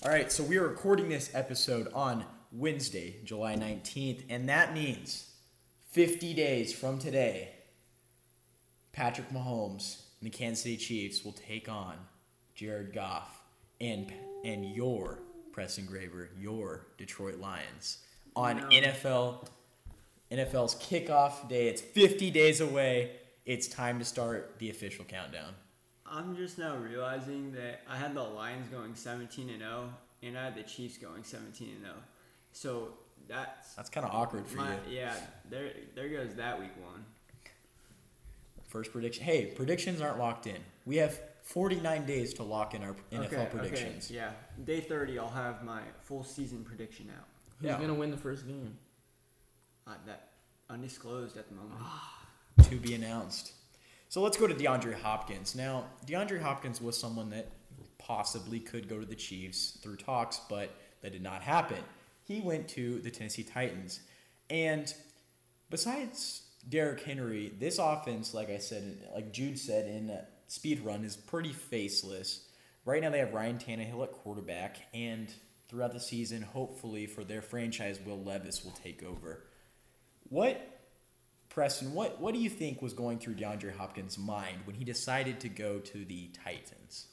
All 0.03 0.09
right, 0.11 0.31
so 0.31 0.43
we 0.43 0.57
are 0.57 0.67
recording 0.67 1.09
this 1.09 1.29
episode 1.33 1.91
on 1.93 2.25
Wednesday, 2.51 3.17
July 3.23 3.55
19th, 3.55 4.23
and 4.29 4.49
that 4.49 4.73
means 4.73 5.31
50 5.91 6.33
days 6.33 6.73
from 6.73 6.99
today, 6.99 7.49
Patrick 8.93 9.29
Mahomes 9.31 10.01
and 10.19 10.31
the 10.31 10.35
Kansas 10.35 10.63
City 10.63 10.77
Chiefs 10.77 11.23
will 11.23 11.33
take 11.33 11.69
on 11.69 11.95
Jared 12.55 12.93
Goff 12.93 13.41
and 13.79 14.11
and 14.43 14.65
your 14.65 15.19
Preston 15.51 15.85
Graver, 15.85 16.29
your 16.39 16.87
Detroit 16.97 17.39
Lions 17.39 17.99
on 18.35 18.57
No. 18.57 18.67
NFL 18.69 19.47
NFL's 20.31 20.75
kickoff 20.75 21.47
day. 21.47 21.67
It's 21.67 21.81
50 21.81 22.31
days 22.31 22.59
away. 22.61 23.11
It's 23.45 23.67
time 23.67 23.97
to 23.99 24.05
start 24.05 24.55
the 24.59 24.69
official 24.69 25.05
countdown. 25.05 25.53
I'm 26.05 26.35
just 26.35 26.57
now 26.57 26.75
realizing 26.75 27.53
that 27.53 27.81
I 27.89 27.97
had 27.97 28.13
the 28.13 28.23
Lions 28.23 28.67
going 28.69 28.93
17 28.95 29.49
and 29.49 29.59
0, 29.59 29.89
and 30.23 30.37
I 30.37 30.45
had 30.45 30.55
the 30.55 30.63
Chiefs 30.63 30.97
going 30.97 31.23
17 31.23 31.69
and 31.69 31.81
0. 31.81 31.93
So 32.57 32.89
that's 33.27 33.75
That's 33.75 33.89
kind 33.89 34.05
of 34.05 34.13
awkward 34.13 34.47
for 34.47 34.57
my 34.57 34.71
you. 34.89 34.97
yeah. 34.97 35.13
There 35.49 35.71
there 35.95 36.09
goes 36.09 36.33
that 36.35 36.59
week 36.59 36.71
one. 36.83 37.05
First 38.67 38.91
prediction. 38.91 39.23
Hey, 39.23 39.45
predictions 39.45 40.01
aren't 40.01 40.17
locked 40.17 40.47
in. 40.47 40.57
We 40.85 40.97
have 40.97 41.19
49 41.43 42.05
days 42.05 42.33
to 42.35 42.43
lock 42.43 42.73
in 42.73 42.83
our 42.83 42.95
NFL 43.11 43.25
okay, 43.33 43.47
predictions. 43.51 44.07
Okay, 44.07 44.15
yeah, 44.15 44.31
day 44.65 44.81
30, 44.81 45.19
I'll 45.19 45.29
have 45.29 45.63
my 45.63 45.81
full 46.01 46.23
season 46.23 46.63
prediction 46.65 47.09
out. 47.17 47.25
Who's 47.59 47.67
Yeah. 47.69 47.79
gonna 47.79 47.93
win 47.93 48.11
the 48.11 48.17
first 48.17 48.47
game? 48.47 48.77
Uh, 49.85 49.93
that 50.05 50.29
undisclosed 50.69 51.37
at 51.37 51.47
the 51.47 51.55
moment. 51.55 51.79
To 52.63 52.75
be 52.77 52.95
announced. 52.95 53.53
So 54.09 54.21
let's 54.21 54.35
go 54.35 54.47
to 54.47 54.55
DeAndre 54.55 54.99
Hopkins. 54.99 55.55
Now, 55.55 55.85
DeAndre 56.07 56.41
Hopkins 56.41 56.81
was 56.81 56.97
someone 56.99 57.29
that 57.29 57.51
possibly 57.99 58.59
could 58.59 58.89
go 58.89 58.99
to 58.99 59.05
the 59.05 59.15
Chiefs 59.15 59.77
through 59.81 59.97
talks, 59.97 60.41
but 60.49 60.71
that 61.01 61.11
did 61.11 61.21
not 61.21 61.43
happen. 61.43 61.83
He 62.27 62.41
went 62.41 62.67
to 62.69 62.99
the 62.99 63.09
Tennessee 63.09 63.43
Titans. 63.43 64.01
And 64.49 64.93
besides 65.69 66.41
Derrick 66.67 67.01
Henry, 67.03 67.53
this 67.57 67.79
offense, 67.79 68.33
like 68.33 68.49
I 68.49 68.57
said, 68.57 69.07
like 69.13 69.31
Jude 69.31 69.57
said 69.57 69.87
in 69.87 70.17
Speed 70.47 70.81
Run, 70.81 71.05
is 71.05 71.15
pretty 71.15 71.53
faceless. 71.53 72.41
Right 72.85 73.01
now, 73.01 73.09
they 73.09 73.19
have 73.19 73.33
Ryan 73.33 73.57
Tannehill 73.57 74.03
at 74.03 74.11
quarterback, 74.11 74.77
and 74.93 75.33
throughout 75.67 75.93
the 75.93 75.99
season, 75.99 76.41
hopefully 76.41 77.05
for 77.05 77.23
their 77.23 77.41
franchise, 77.41 77.99
Will 78.05 78.21
Levis 78.21 78.63
will 78.63 78.71
take 78.71 79.03
over. 79.03 79.43
What 80.29 80.77
Preston, 81.49 81.93
what, 81.93 82.21
what 82.21 82.33
do 82.33 82.39
you 82.39 82.49
think 82.49 82.81
was 82.81 82.93
going 82.93 83.19
through 83.19 83.33
DeAndre 83.35 83.75
Hopkins' 83.75 84.17
mind 84.17 84.59
when 84.65 84.75
he 84.75 84.85
decided 84.85 85.39
to 85.39 85.49
go 85.49 85.79
to 85.79 86.05
the 86.05 86.29
Titans? 86.43 87.07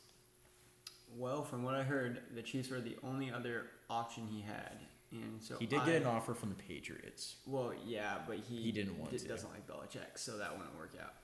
Well, 1.16 1.44
from 1.44 1.62
what 1.62 1.74
I 1.74 1.82
heard, 1.82 2.20
the 2.34 2.42
Chiefs 2.42 2.70
were 2.70 2.80
the 2.80 2.96
only 3.02 3.30
other 3.30 3.66
option 3.88 4.26
he 4.26 4.42
had, 4.42 4.80
and 5.22 5.42
so 5.42 5.56
He 5.58 5.66
did 5.66 5.80
I, 5.80 5.86
get 5.86 5.94
an 6.02 6.06
offer 6.06 6.34
from 6.34 6.48
the 6.50 6.54
Patriots. 6.56 7.36
Well, 7.46 7.72
yeah, 7.86 8.16
but 8.26 8.36
he 8.38 8.56
He 8.62 8.72
didn't 8.72 8.98
want 8.98 9.10
di- 9.12 9.18
to. 9.18 9.28
Doesn't 9.28 9.50
like 9.50 9.66
Belichick, 9.66 10.16
so 10.16 10.36
that 10.38 10.56
wouldn't 10.56 10.76
work 10.78 10.92
out. 11.02 11.14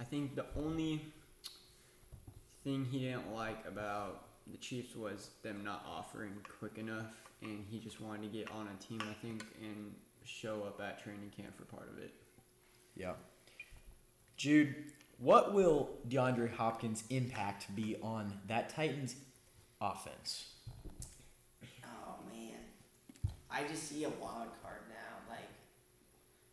I 0.00 0.04
think 0.04 0.34
the 0.34 0.46
only 0.56 1.02
thing 2.64 2.84
he 2.90 3.00
didn't 3.00 3.32
like 3.34 3.64
about 3.66 4.24
the 4.50 4.58
Chiefs 4.58 4.94
was 4.96 5.30
them 5.42 5.62
not 5.64 5.84
offering 5.88 6.32
quick 6.58 6.78
enough, 6.78 7.14
and 7.42 7.64
he 7.70 7.78
just 7.78 8.00
wanted 8.00 8.22
to 8.32 8.38
get 8.38 8.50
on 8.50 8.68
a 8.68 8.82
team, 8.82 9.00
I 9.02 9.14
think, 9.14 9.44
and 9.60 9.94
show 10.24 10.62
up 10.64 10.80
at 10.80 11.02
training 11.02 11.30
camp 11.36 11.56
for 11.56 11.64
part 11.64 11.88
of 11.90 11.98
it. 12.02 12.12
Yeah. 12.96 13.12
Jude, 14.36 14.74
what 15.18 15.52
will 15.54 15.90
DeAndre 16.08 16.52
Hopkins' 16.52 17.04
impact 17.10 17.74
be 17.76 17.96
on 18.02 18.32
that 18.48 18.68
Titans 18.70 19.14
offense? 19.80 20.46
Oh 21.84 22.14
man, 22.28 22.58
I 23.52 23.64
just 23.64 23.88
see 23.88 24.04
a 24.04 24.08
wild 24.08 24.48
card 24.62 24.80
now. 24.88 25.28
Like 25.28 25.50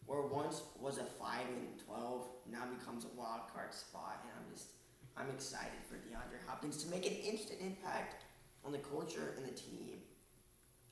where 0.05 0.21
once 0.21 0.61
was 0.79 0.97
a 0.97 1.05
five 1.05 1.45
and 1.47 1.79
twelve, 1.85 2.27
now 2.51 2.65
becomes 2.77 3.05
a 3.05 3.19
wild 3.19 3.41
card 3.53 3.73
spot, 3.73 4.23
and 4.23 4.31
I'm 4.37 4.53
just 4.53 4.67
I'm 5.17 5.29
excited 5.29 5.79
for 5.87 5.95
DeAndre 5.95 6.45
Hopkins 6.47 6.83
to 6.83 6.89
make 6.89 7.05
an 7.05 7.13
instant 7.13 7.59
impact 7.61 8.23
on 8.65 8.71
the 8.71 8.77
culture 8.79 9.33
and 9.37 9.45
the 9.45 9.51
team 9.51 9.99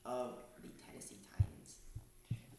of 0.04 0.38
the 0.62 0.68
Tennessee 0.86 1.18
Titans. 1.30 1.76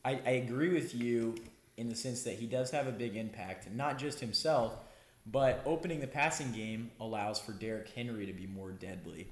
I, 0.06 0.20
I 0.26 0.36
agree 0.36 0.70
with 0.70 0.94
you 0.94 1.36
in 1.78 1.90
the 1.90 1.96
sense 1.96 2.24
that 2.24 2.36
he 2.36 2.46
does 2.46 2.72
have 2.72 2.88
a 2.88 2.92
big 2.92 3.16
impact, 3.16 3.72
not 3.72 3.98
just 3.98 4.20
himself, 4.20 4.78
but 5.26 5.62
opening 5.66 6.00
the 6.00 6.08
passing 6.08 6.52
game 6.52 6.92
allows 7.00 7.40
for 7.40 7.54
Derrick 7.54 7.90
Henry 7.90 8.26
to 8.26 8.34
be 8.34 8.48
more 8.48 8.72
deadly. 8.72 9.28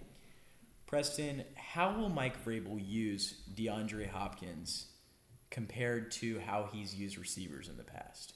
Preston, 0.87 1.43
how 1.55 1.93
will 1.93 2.07
Mike 2.07 2.45
Vrabel 2.45 2.81
use 2.81 3.41
DeAndre 3.53 4.09
Hopkins 4.09 4.85
compared 5.49 6.11
to 6.11 6.39
how 6.39 6.69
he's 6.71 6.95
used 6.95 7.17
receivers 7.17 7.67
in 7.67 7.75
the 7.75 7.83
past? 7.83 8.35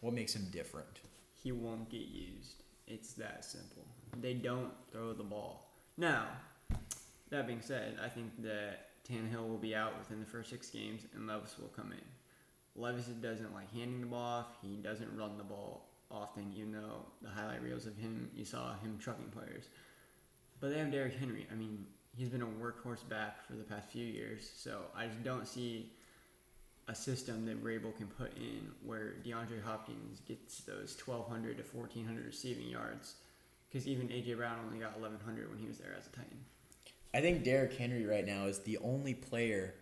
What 0.00 0.14
makes 0.14 0.36
him 0.36 0.46
different? 0.52 1.00
He 1.42 1.50
won't 1.50 1.90
get 1.90 2.06
used. 2.06 2.62
It's 2.86 3.14
that 3.14 3.44
simple. 3.44 3.84
they 4.20 4.34
don't 4.34 4.70
throw 4.92 5.12
the 5.12 5.24
ball. 5.24 5.68
Now, 5.98 6.26
that 7.30 7.48
being 7.48 7.60
said, 7.60 7.98
I 8.00 8.08
think 8.08 8.40
that 8.44 8.90
Tannehill 9.08 9.48
will 9.48 9.58
be 9.58 9.74
out 9.74 9.98
within 9.98 10.20
the 10.20 10.26
first 10.26 10.50
six 10.50 10.70
games, 10.70 11.02
and 11.16 11.26
Levis 11.26 11.58
will 11.58 11.72
come 11.74 11.90
in. 11.90 12.80
Levis 12.80 13.06
doesn't 13.06 13.52
like 13.52 13.72
handing 13.72 14.02
the 14.02 14.06
ball 14.06 14.20
off. 14.20 14.46
He 14.62 14.76
doesn't 14.76 15.16
run 15.16 15.36
the 15.36 15.42
ball 15.42 15.88
often, 16.12 16.52
even 16.56 16.70
though 16.70 17.06
the 17.22 17.28
highlight 17.28 17.60
reels 17.60 17.86
of 17.86 17.96
him, 17.96 18.30
you 18.36 18.44
saw 18.44 18.74
him 18.76 18.98
trucking 19.00 19.32
players. 19.32 19.64
But 20.60 20.70
they 20.70 20.78
have 20.78 20.90
Derrick 20.90 21.18
Henry. 21.18 21.46
I 21.52 21.54
mean, 21.54 21.86
he's 22.16 22.28
been 22.28 22.42
a 22.42 22.46
workhorse 22.46 23.06
back 23.08 23.46
for 23.46 23.54
the 23.54 23.64
past 23.64 23.90
few 23.90 24.04
years, 24.04 24.50
so 24.56 24.82
I 24.96 25.06
just 25.06 25.22
don't 25.22 25.46
see 25.46 25.90
a 26.88 26.94
system 26.94 27.44
that 27.46 27.56
Rabel 27.62 27.92
can 27.92 28.06
put 28.06 28.36
in 28.36 28.70
where 28.84 29.14
DeAndre 29.24 29.62
Hopkins 29.64 30.20
gets 30.20 30.60
those 30.60 30.96
1,200 31.04 31.58
to 31.58 31.64
1,400 31.76 32.24
receiving 32.24 32.68
yards. 32.68 33.14
Because 33.68 33.88
even 33.88 34.08
AJ 34.08 34.36
Brown 34.36 34.58
only 34.64 34.78
got 34.78 34.92
1,100 34.92 35.50
when 35.50 35.58
he 35.58 35.66
was 35.66 35.78
there 35.78 35.94
as 35.98 36.06
a 36.06 36.10
Titan. 36.10 36.38
I 37.12 37.20
think 37.20 37.44
Derrick 37.44 37.76
Henry 37.76 38.06
right 38.06 38.24
now 38.24 38.46
is 38.46 38.60
the 38.60 38.78
only 38.78 39.14
player 39.14 39.74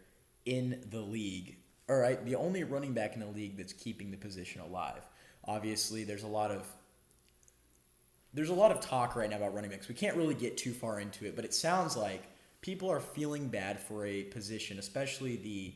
in 0.46 0.82
the 0.90 1.00
league, 1.00 1.56
or 1.88 2.00
right, 2.00 2.24
the 2.24 2.36
only 2.36 2.64
running 2.64 2.92
back 2.92 3.14
in 3.14 3.20
the 3.20 3.26
league 3.26 3.56
that's 3.56 3.72
keeping 3.72 4.10
the 4.10 4.16
position 4.16 4.62
alive. 4.62 5.02
Obviously, 5.44 6.04
there's 6.04 6.22
a 6.22 6.28
lot 6.28 6.50
of 6.50 6.66
there's 8.34 8.50
a 8.50 8.54
lot 8.54 8.72
of 8.72 8.80
talk 8.80 9.14
right 9.16 9.30
now 9.30 9.36
about 9.36 9.54
running 9.54 9.70
backs. 9.70 9.88
We 9.88 9.94
can't 9.94 10.16
really 10.16 10.34
get 10.34 10.56
too 10.56 10.72
far 10.72 11.00
into 11.00 11.24
it, 11.24 11.36
but 11.36 11.44
it 11.44 11.54
sounds 11.54 11.96
like 11.96 12.24
people 12.60 12.90
are 12.90 13.00
feeling 13.00 13.48
bad 13.48 13.78
for 13.80 14.04
a 14.04 14.24
position, 14.24 14.78
especially 14.78 15.36
the 15.36 15.74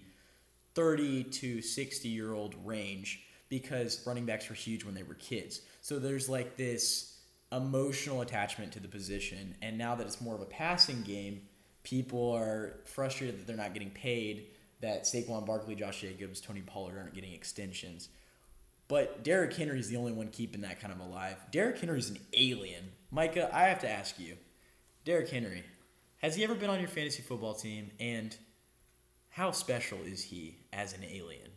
30 0.75 1.25
to 1.25 1.63
60 1.63 2.09
year 2.09 2.33
old 2.35 2.57
range, 2.65 3.23
because 3.49 4.05
running 4.07 4.27
backs 4.27 4.49
were 4.49 4.55
huge 4.55 4.85
when 4.85 4.95
they 4.95 5.05
were 5.05 5.15
kids. 5.15 5.61
So 5.81 5.99
there's 5.99 6.29
like 6.29 6.57
this 6.57 7.19
emotional 7.53 8.21
attachment 8.21 8.73
to 8.73 8.81
the 8.81 8.89
position, 8.89 9.55
and 9.63 9.79
now 9.79 9.95
that 9.95 10.07
it's 10.07 10.21
more 10.21 10.35
of 10.35 10.43
a 10.43 10.47
passing 10.47 11.03
game, 11.03 11.43
people 11.85 12.33
are 12.33 12.81
frustrated 12.85 13.39
that 13.39 13.47
they're 13.47 13.57
not 13.57 13.73
getting 13.73 13.91
paid, 13.91 14.49
that 14.81 15.05
Saquon 15.05 15.47
Barkley, 15.47 15.75
Josh 15.75 16.01
Jacobs, 16.01 16.41
Tony 16.41 16.61
Pollard 16.61 16.99
aren't 16.99 17.15
getting 17.15 17.33
extensions. 17.33 18.09
But 18.89 19.23
Derrick 19.23 19.55
Henry 19.55 19.79
is 19.79 19.89
the 19.89 19.97
only 19.97 20.13
one 20.13 20.29
keeping 20.29 20.63
that 20.63 20.81
kind 20.81 20.93
of 20.93 21.01
alive. 21.01 21.37
Derrick 21.53 21.79
Henry 21.79 21.99
is 21.99 22.09
an 22.09 22.19
alien. 22.33 22.91
Micah, 23.11 23.55
I 23.55 23.65
have 23.65 23.81
to 23.81 23.89
ask 23.89 24.19
you, 24.19 24.37
Derrick 25.05 25.29
Henry, 25.29 25.63
has 26.19 26.35
he 26.35 26.43
ever 26.43 26.55
been 26.55 26.71
on 26.71 26.81
your 26.81 26.89
fantasy 26.89 27.23
football 27.23 27.55
team? 27.55 27.91
And 28.01 28.35
how 29.29 29.51
special 29.51 29.99
is 30.05 30.23
he 30.23 30.57
as 30.73 30.95
an 30.95 31.05
alien? 31.05 31.51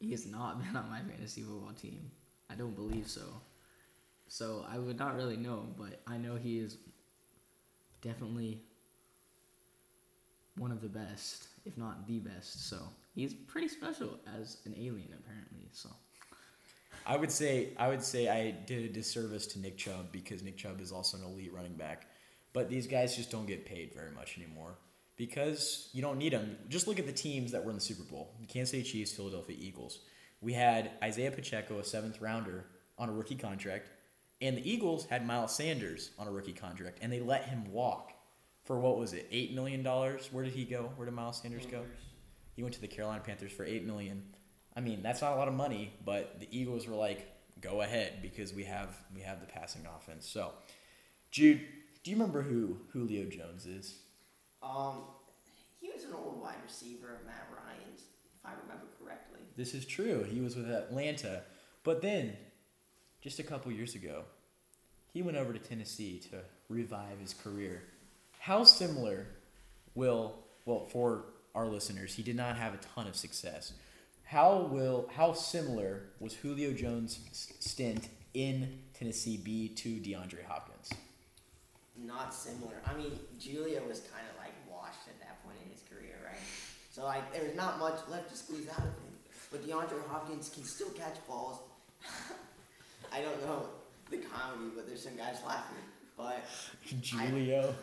He 0.00 0.10
has 0.10 0.26
not 0.26 0.58
been 0.64 0.76
on 0.76 0.90
my 0.90 1.00
fantasy 1.00 1.42
football 1.42 1.72
team. 1.72 2.10
I 2.50 2.54
don't 2.54 2.74
believe 2.74 3.08
so. 3.08 3.22
So 4.26 4.64
I 4.68 4.78
would 4.78 4.98
not 4.98 5.16
really 5.16 5.36
know, 5.36 5.66
but 5.78 6.00
I 6.06 6.16
know 6.16 6.36
he 6.36 6.58
is 6.58 6.78
definitely 8.02 8.60
one 10.56 10.72
of 10.72 10.80
the 10.80 10.88
best, 10.88 11.48
if 11.64 11.76
not 11.78 12.06
the 12.06 12.18
best. 12.18 12.68
So 12.68 12.78
he's 13.14 13.34
pretty 13.34 13.68
special 13.68 14.18
as 14.38 14.58
an 14.64 14.74
alien, 14.76 15.14
apparently. 15.18 15.68
So 15.72 15.90
I 17.06 17.16
would 17.16 17.30
say 17.30 17.70
I 17.78 17.88
would 17.88 18.02
say 18.02 18.28
I 18.28 18.50
did 18.50 18.84
a 18.84 18.92
disservice 18.92 19.46
to 19.48 19.58
Nick 19.58 19.76
Chubb 19.76 20.12
because 20.12 20.42
Nick 20.42 20.56
Chubb 20.56 20.80
is 20.80 20.92
also 20.92 21.16
an 21.16 21.24
elite 21.24 21.52
running 21.52 21.74
back, 21.74 22.06
but 22.52 22.68
these 22.68 22.86
guys 22.86 23.16
just 23.16 23.30
don't 23.30 23.46
get 23.46 23.66
paid 23.66 23.92
very 23.94 24.10
much 24.12 24.36
anymore 24.38 24.74
because 25.16 25.90
you 25.92 26.02
don't 26.02 26.18
need 26.18 26.32
them. 26.32 26.56
Just 26.68 26.86
look 26.86 26.98
at 26.98 27.06
the 27.06 27.12
teams 27.12 27.52
that 27.52 27.64
were 27.64 27.70
in 27.70 27.76
the 27.76 27.82
Super 27.82 28.04
Bowl: 28.04 28.34
the 28.40 28.46
Kansas 28.46 28.70
City 28.70 28.82
Chiefs, 28.82 29.12
Philadelphia 29.12 29.56
Eagles. 29.58 30.00
We 30.40 30.54
had 30.54 30.92
Isiah 31.06 31.30
Pacheco, 31.30 31.78
a 31.78 31.84
seventh 31.84 32.20
rounder, 32.20 32.64
on 32.98 33.08
a 33.08 33.12
rookie 33.12 33.34
contract, 33.34 33.90
and 34.40 34.56
the 34.56 34.70
Eagles 34.70 35.04
had 35.06 35.26
Miles 35.26 35.54
Sanders 35.54 36.10
on 36.18 36.26
a 36.26 36.30
rookie 36.30 36.52
contract, 36.54 36.98
and 37.02 37.12
they 37.12 37.20
let 37.20 37.44
him 37.44 37.70
walk 37.70 38.12
for 38.64 38.78
what 38.78 38.98
was 38.98 39.12
it, 39.14 39.26
eight 39.30 39.54
million 39.54 39.82
dollars? 39.82 40.28
Where 40.30 40.44
did 40.44 40.52
he 40.52 40.64
go? 40.64 40.90
Where 40.96 41.06
did 41.06 41.14
Miles 41.14 41.40
Sanders 41.42 41.66
go? 41.66 41.82
He 42.60 42.62
went 42.62 42.74
to 42.74 42.80
the 42.82 42.88
Carolina 42.88 43.22
Panthers 43.24 43.52
for 43.52 43.64
eight 43.64 43.86
million. 43.86 44.22
I 44.76 44.80
mean, 44.80 45.02
that's 45.02 45.22
not 45.22 45.32
a 45.32 45.36
lot 45.36 45.48
of 45.48 45.54
money, 45.54 45.94
but 46.04 46.40
the 46.40 46.48
Eagles 46.50 46.86
were 46.86 46.94
like, 46.94 47.26
"Go 47.62 47.80
ahead," 47.80 48.20
because 48.20 48.52
we 48.52 48.64
have 48.64 48.94
we 49.14 49.22
have 49.22 49.40
the 49.40 49.46
passing 49.46 49.86
offense. 49.86 50.28
So, 50.28 50.52
Jude, 51.30 51.62
do 52.04 52.10
you 52.10 52.18
remember 52.18 52.42
who 52.42 52.76
Julio 52.92 53.24
Jones 53.30 53.64
is? 53.64 54.00
Um, 54.62 55.04
he 55.80 55.88
was 55.88 56.04
an 56.04 56.12
old 56.12 56.38
wide 56.42 56.56
receiver 56.62 57.14
of 57.14 57.24
Matt 57.24 57.48
Ryan's, 57.50 58.02
if 58.38 58.44
I 58.44 58.50
remember 58.50 58.88
correctly. 59.02 59.40
This 59.56 59.72
is 59.72 59.86
true. 59.86 60.22
He 60.24 60.42
was 60.42 60.54
with 60.54 60.70
Atlanta, 60.70 61.44
but 61.82 62.02
then, 62.02 62.36
just 63.22 63.38
a 63.38 63.42
couple 63.42 63.72
years 63.72 63.94
ago, 63.94 64.24
he 65.14 65.22
went 65.22 65.38
over 65.38 65.54
to 65.54 65.58
Tennessee 65.58 66.20
to 66.30 66.40
revive 66.68 67.20
his 67.20 67.32
career. 67.32 67.84
How 68.38 68.64
similar 68.64 69.28
will 69.94 70.34
well 70.66 70.84
for 70.84 71.24
our 71.54 71.66
listeners? 71.66 72.14
He 72.14 72.22
did 72.22 72.36
not 72.36 72.56
have 72.56 72.74
a 72.74 72.78
ton 72.94 73.06
of 73.06 73.16
success. 73.16 73.72
How 74.24 74.68
will 74.70 75.10
how 75.16 75.32
similar 75.32 76.02
was 76.20 76.34
Julio 76.34 76.72
Jones' 76.72 77.18
stint 77.58 78.08
in 78.34 78.78
Tennessee 78.96 79.36
be 79.36 79.68
to 79.68 79.88
DeAndre 79.88 80.44
Hopkins? 80.46 80.90
Not 81.96 82.32
similar. 82.32 82.74
I 82.86 82.94
mean, 82.94 83.18
Julio 83.40 83.82
was 83.88 84.00
kind 84.00 84.24
of 84.30 84.38
like 84.38 84.52
washed 84.70 85.08
at 85.08 85.18
that 85.20 85.42
point 85.44 85.56
in 85.64 85.70
his 85.72 85.82
career, 85.90 86.14
right? 86.24 86.38
So 86.92 87.04
like, 87.04 87.32
there's 87.32 87.56
not 87.56 87.78
much 87.78 87.98
left 88.08 88.30
to 88.30 88.36
squeeze 88.36 88.68
out 88.68 88.78
of 88.78 88.84
him. 88.84 89.10
But 89.50 89.66
DeAndre 89.66 90.06
Hopkins 90.08 90.48
can 90.48 90.64
still 90.64 90.90
catch 90.90 91.16
balls. 91.26 91.58
I 93.12 93.20
don't 93.20 93.44
know 93.44 93.66
the 94.10 94.18
comedy, 94.18 94.70
but 94.76 94.86
there's 94.86 95.02
some 95.02 95.16
guys 95.16 95.38
laughing. 95.44 95.76
But 96.16 96.44
Julio. 97.02 97.74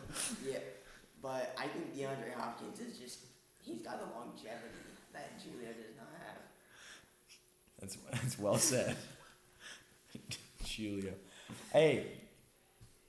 yeah, 0.47 0.59
but 1.21 1.55
I 1.57 1.67
think 1.67 1.95
DeAndre 1.95 2.33
Hopkins 2.37 2.79
is 2.79 2.97
just 2.97 3.26
he's 3.67 3.81
got 3.81 3.99
the 3.99 4.05
longevity 4.17 4.73
that 5.13 5.31
Julio 5.43 5.67
does 5.73 5.95
not 5.97 6.07
have. 6.25 6.41
That's 7.79 7.97
that's 8.11 8.39
well 8.39 8.57
said. 8.57 8.95
Julio. 10.65 11.13
Hey, 11.73 12.05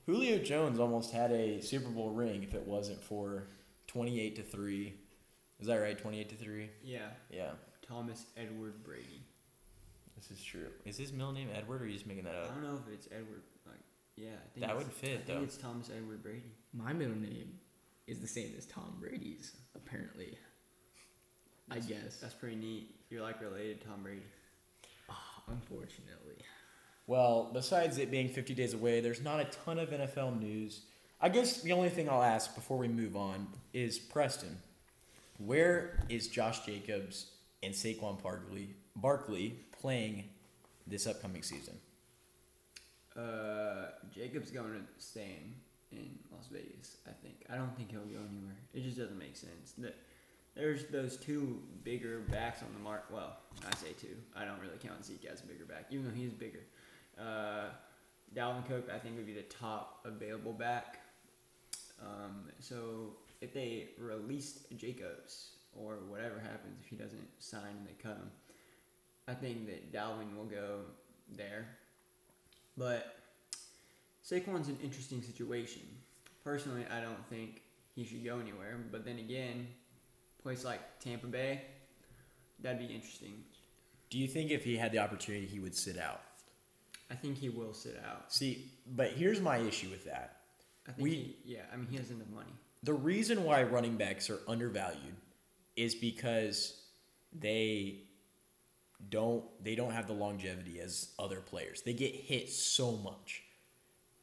Julio 0.06 0.38
Jones 0.38 0.78
almost 0.78 1.12
had 1.12 1.30
a 1.32 1.60
Super 1.60 1.88
Bowl 1.90 2.10
ring 2.10 2.42
if 2.42 2.54
it 2.54 2.66
wasn't 2.66 3.02
for 3.02 3.44
twenty 3.86 4.20
eight 4.20 4.36
to 4.36 4.42
three. 4.42 4.94
Is 5.60 5.66
that 5.66 5.76
right? 5.76 5.98
Twenty 5.98 6.20
eight 6.20 6.28
to 6.30 6.36
three. 6.36 6.70
Yeah, 6.82 7.08
Yeah, 7.30 7.50
Thomas 7.86 8.24
Edward 8.36 8.84
Brady. 8.84 9.22
this 10.16 10.30
is 10.30 10.42
true. 10.42 10.68
Is 10.84 10.96
his 10.96 11.12
middle 11.12 11.32
name 11.32 11.48
Edward, 11.54 11.82
or 11.82 11.84
are 11.84 11.88
you 11.88 11.94
just 11.94 12.06
making 12.06 12.24
that 12.24 12.34
up? 12.34 12.50
I 12.50 12.54
don't 12.54 12.62
know 12.62 12.80
if 12.86 12.92
it's 12.92 13.08
Edward. 13.10 13.42
Like, 13.66 13.80
yeah, 14.16 14.28
I 14.28 14.48
think 14.54 14.60
That 14.66 14.70
it's- 14.70 14.84
would 14.84 14.92
fit, 14.92 15.10
I 15.10 15.22
think 15.22 15.26
though. 15.26 15.44
it's 15.44 15.56
Thomas 15.56 15.90
Edward 15.94 16.22
Brady. 16.22 16.52
my 16.72 16.92
middle 16.92 17.16
name 17.16 17.58
is 18.06 18.20
the 18.20 18.26
same 18.28 18.54
as 18.56 18.66
Tom 18.66 18.96
Brady's, 19.00 19.52
apparently. 19.74 20.38
I 21.70 21.78
guess. 21.78 22.16
That's 22.20 22.34
pretty 22.34 22.56
neat. 22.56 22.94
You're 23.10 23.22
like 23.22 23.40
related 23.40 23.80
to 23.80 23.88
Tom 23.88 24.02
Brady. 24.02 24.22
Unfortunately. 25.48 26.44
Well, 27.06 27.50
besides 27.52 27.96
it 27.98 28.10
being 28.10 28.28
50 28.28 28.54
days 28.54 28.74
away, 28.74 29.00
there's 29.00 29.22
not 29.22 29.40
a 29.40 29.44
ton 29.64 29.78
of 29.78 29.90
NFL 29.90 30.38
news. 30.38 30.82
I 31.20 31.30
guess 31.30 31.62
the 31.62 31.72
only 31.72 31.88
thing 31.88 32.08
I'll 32.08 32.22
ask 32.22 32.54
before 32.54 32.76
we 32.76 32.86
move 32.86 33.16
on 33.16 33.48
is 33.72 33.98
Preston, 33.98 34.58
where 35.38 35.98
is 36.08 36.28
Josh 36.28 36.66
Jacobs 36.66 37.30
and 37.62 37.74
Saquon 37.74 38.22
Barkley, 38.22 38.74
Barkley 38.94 39.56
playing 39.80 40.24
this 40.86 41.06
upcoming 41.06 41.42
season? 41.42 41.78
Uh, 43.16 43.86
Jacob's 44.14 44.50
going 44.50 44.72
to 44.72 44.80
stay 44.98 45.38
in, 45.92 45.98
in 45.98 46.18
Las 46.30 46.48
Vegas. 46.52 46.98
I 47.06 47.12
think. 47.12 47.44
I 47.50 47.56
don't 47.56 47.74
think 47.76 47.90
he'll 47.90 48.00
go 48.00 48.20
anywhere. 48.30 48.56
It 48.74 48.84
just 48.84 48.98
doesn't 48.98 49.18
make 49.18 49.34
sense. 49.34 49.72
That 49.78 49.96
there's 50.58 50.86
those 50.86 51.16
two 51.16 51.62
bigger 51.84 52.18
backs 52.30 52.62
on 52.62 52.68
the 52.74 52.80
mark. 52.80 53.04
Well, 53.12 53.36
I 53.66 53.74
say 53.76 53.92
two. 53.98 54.16
I 54.36 54.44
don't 54.44 54.60
really 54.60 54.76
count 54.82 55.04
Zeke 55.04 55.26
as 55.32 55.40
a 55.40 55.46
bigger 55.46 55.64
back, 55.64 55.86
even 55.90 56.04
though 56.04 56.14
he's 56.14 56.32
bigger. 56.32 56.64
Uh, 57.18 57.66
Dalvin 58.34 58.66
Cook, 58.66 58.90
I 58.92 58.98
think, 58.98 59.16
would 59.16 59.26
be 59.26 59.34
the 59.34 59.42
top 59.42 60.00
available 60.04 60.52
back. 60.52 60.98
Um, 62.02 62.50
so 62.58 63.14
if 63.40 63.54
they 63.54 63.90
released 63.98 64.76
Jacobs 64.76 65.50
or 65.72 65.98
whatever 66.08 66.40
happens 66.40 66.78
if 66.82 66.88
he 66.88 66.96
doesn't 66.96 67.28
sign 67.38 67.76
and 67.78 67.86
they 67.86 67.94
cut 68.02 68.16
him, 68.16 68.30
I 69.28 69.34
think 69.34 69.66
that 69.66 69.92
Dalvin 69.92 70.36
will 70.36 70.44
go 70.44 70.80
there. 71.36 71.66
But 72.76 73.16
Saquon's 74.28 74.68
an 74.68 74.78
interesting 74.82 75.22
situation. 75.22 75.82
Personally, 76.42 76.84
I 76.90 77.00
don't 77.00 77.24
think 77.28 77.62
he 77.94 78.04
should 78.04 78.24
go 78.24 78.40
anywhere. 78.40 78.76
But 78.90 79.04
then 79.04 79.18
again, 79.18 79.68
place 80.48 80.64
like 80.64 80.80
Tampa 80.98 81.26
Bay, 81.26 81.60
that'd 82.62 82.78
be 82.78 82.86
interesting. 82.94 83.34
Do 84.08 84.18
you 84.18 84.26
think 84.26 84.50
if 84.50 84.64
he 84.64 84.78
had 84.78 84.92
the 84.92 84.98
opportunity, 84.98 85.44
he 85.46 85.60
would 85.60 85.74
sit 85.76 85.98
out? 85.98 86.22
I 87.10 87.14
think 87.14 87.36
he 87.36 87.50
will 87.50 87.74
sit 87.74 88.00
out. 88.08 88.32
See, 88.32 88.70
but 88.86 89.10
here's 89.12 89.42
my 89.42 89.58
issue 89.58 89.90
with 89.90 90.06
that. 90.06 90.40
I 90.86 90.92
think 90.92 91.02
We- 91.04 91.10
he, 91.10 91.36
yeah, 91.44 91.64
I 91.70 91.76
mean 91.76 91.86
he 91.90 91.98
has 91.98 92.10
enough 92.10 92.28
money. 92.34 92.50
The 92.82 92.94
reason 92.94 93.44
why 93.44 93.62
running 93.64 93.98
backs 93.98 94.30
are 94.30 94.40
undervalued 94.48 95.16
is 95.76 95.94
because 95.94 96.80
they 97.38 98.04
don't 99.10 99.44
they 99.62 99.74
don't 99.74 99.92
have 99.92 100.06
the 100.06 100.14
longevity 100.14 100.80
as 100.80 101.10
other 101.18 101.40
players. 101.40 101.82
They 101.82 101.92
get 101.92 102.14
hit 102.14 102.48
so 102.50 102.92
much. 102.96 103.42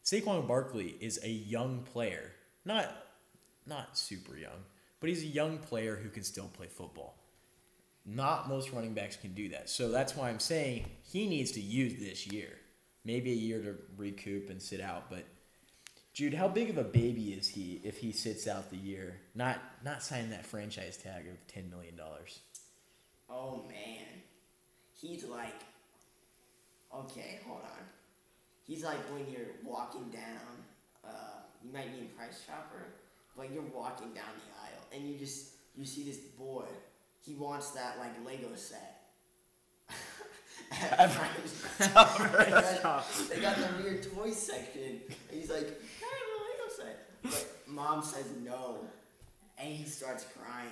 Saquon 0.04 0.48
Barkley 0.48 0.96
is 1.00 1.20
a 1.24 1.30
young 1.30 1.84
player, 1.84 2.32
not 2.66 2.92
not 3.68 3.96
super 3.98 4.36
young, 4.36 4.64
but 5.06 5.12
he's 5.12 5.22
a 5.22 5.28
young 5.28 5.60
player 5.60 6.00
who 6.02 6.10
can 6.10 6.24
still 6.24 6.48
play 6.48 6.66
football. 6.66 7.16
Not 8.08 8.50
most 8.50 8.72
running 8.72 8.96
backs 8.96 9.16
can 9.16 9.36
do 9.36 9.50
that. 9.50 9.70
So 9.70 9.90
that's 9.90 10.16
why 10.16 10.30
I'm 10.30 10.40
saying 10.40 10.88
he 11.04 11.30
needs 11.30 11.52
to 11.52 11.62
use 11.62 12.00
this 12.00 12.26
year. 12.26 12.50
Maybe 13.04 13.32
a 13.32 13.36
year 13.36 13.62
to 13.62 13.76
recoup 13.98 14.50
and 14.50 14.60
sit 14.60 14.82
out, 14.82 15.12
but 15.12 15.24
Jude, 16.12 16.34
how 16.34 16.48
big 16.48 16.72
of 16.72 16.80
a 16.80 16.84
baby 16.84 17.34
is 17.34 17.48
he 17.48 17.80
if 17.84 18.00
he 18.00 18.12
sits 18.12 18.48
out 18.48 18.72
the 18.72 18.78
year? 18.78 19.18
Not 19.36 19.62
not 19.84 20.02
signing 20.02 20.32
that 20.32 20.44
franchise 20.44 20.98
tag 20.98 21.28
of 21.28 21.46
ten 21.46 21.70
million 21.70 21.96
dollars. 21.96 22.40
Oh 23.30 23.64
man, 23.68 24.08
he's 25.00 25.24
like, 25.24 25.62
okay, 26.92 27.42
hold 27.46 27.62
on. 27.62 27.84
He's 28.66 28.84
like 28.84 28.98
when 29.14 29.32
you're 29.32 29.54
walking 29.64 30.10
down, 30.10 30.64
uh, 31.08 31.44
you 31.64 31.72
might 31.72 31.94
be 31.94 32.00
in 32.00 32.08
Price 32.08 32.42
Chopper, 32.48 32.88
but 33.36 33.52
you're 33.52 33.64
walking 33.74 34.14
down 34.14 34.32
the 34.36 34.62
aisle 34.64 34.86
and 34.94 35.08
you 35.08 35.18
just 35.18 35.50
you 35.76 35.86
see 35.86 36.04
this 36.04 36.18
boy. 36.18 36.66
He 37.26 37.34
wants 37.34 37.72
that 37.72 37.98
like 38.00 38.12
Lego 38.26 38.56
set. 38.56 39.02
At 40.72 41.12
Price. 41.14 41.66
they, 41.80 41.88
got, 42.82 43.06
they 43.30 43.42
got 43.42 43.56
the 43.58 43.84
weird 43.84 44.04
toy 44.14 44.32
section. 44.32 45.02
And 45.30 45.40
he's 45.40 45.50
like, 45.50 45.68
"Can 45.68 46.10
I 46.12 46.18
have 46.18 46.32
a 46.32 46.42
Lego 46.44 46.76
set?" 46.76 47.10
But 47.24 47.58
mom 47.68 48.04
says 48.04 48.26
no, 48.44 48.80
and 49.58 49.74
he 49.74 49.84
starts 49.86 50.26
crying. 50.38 50.70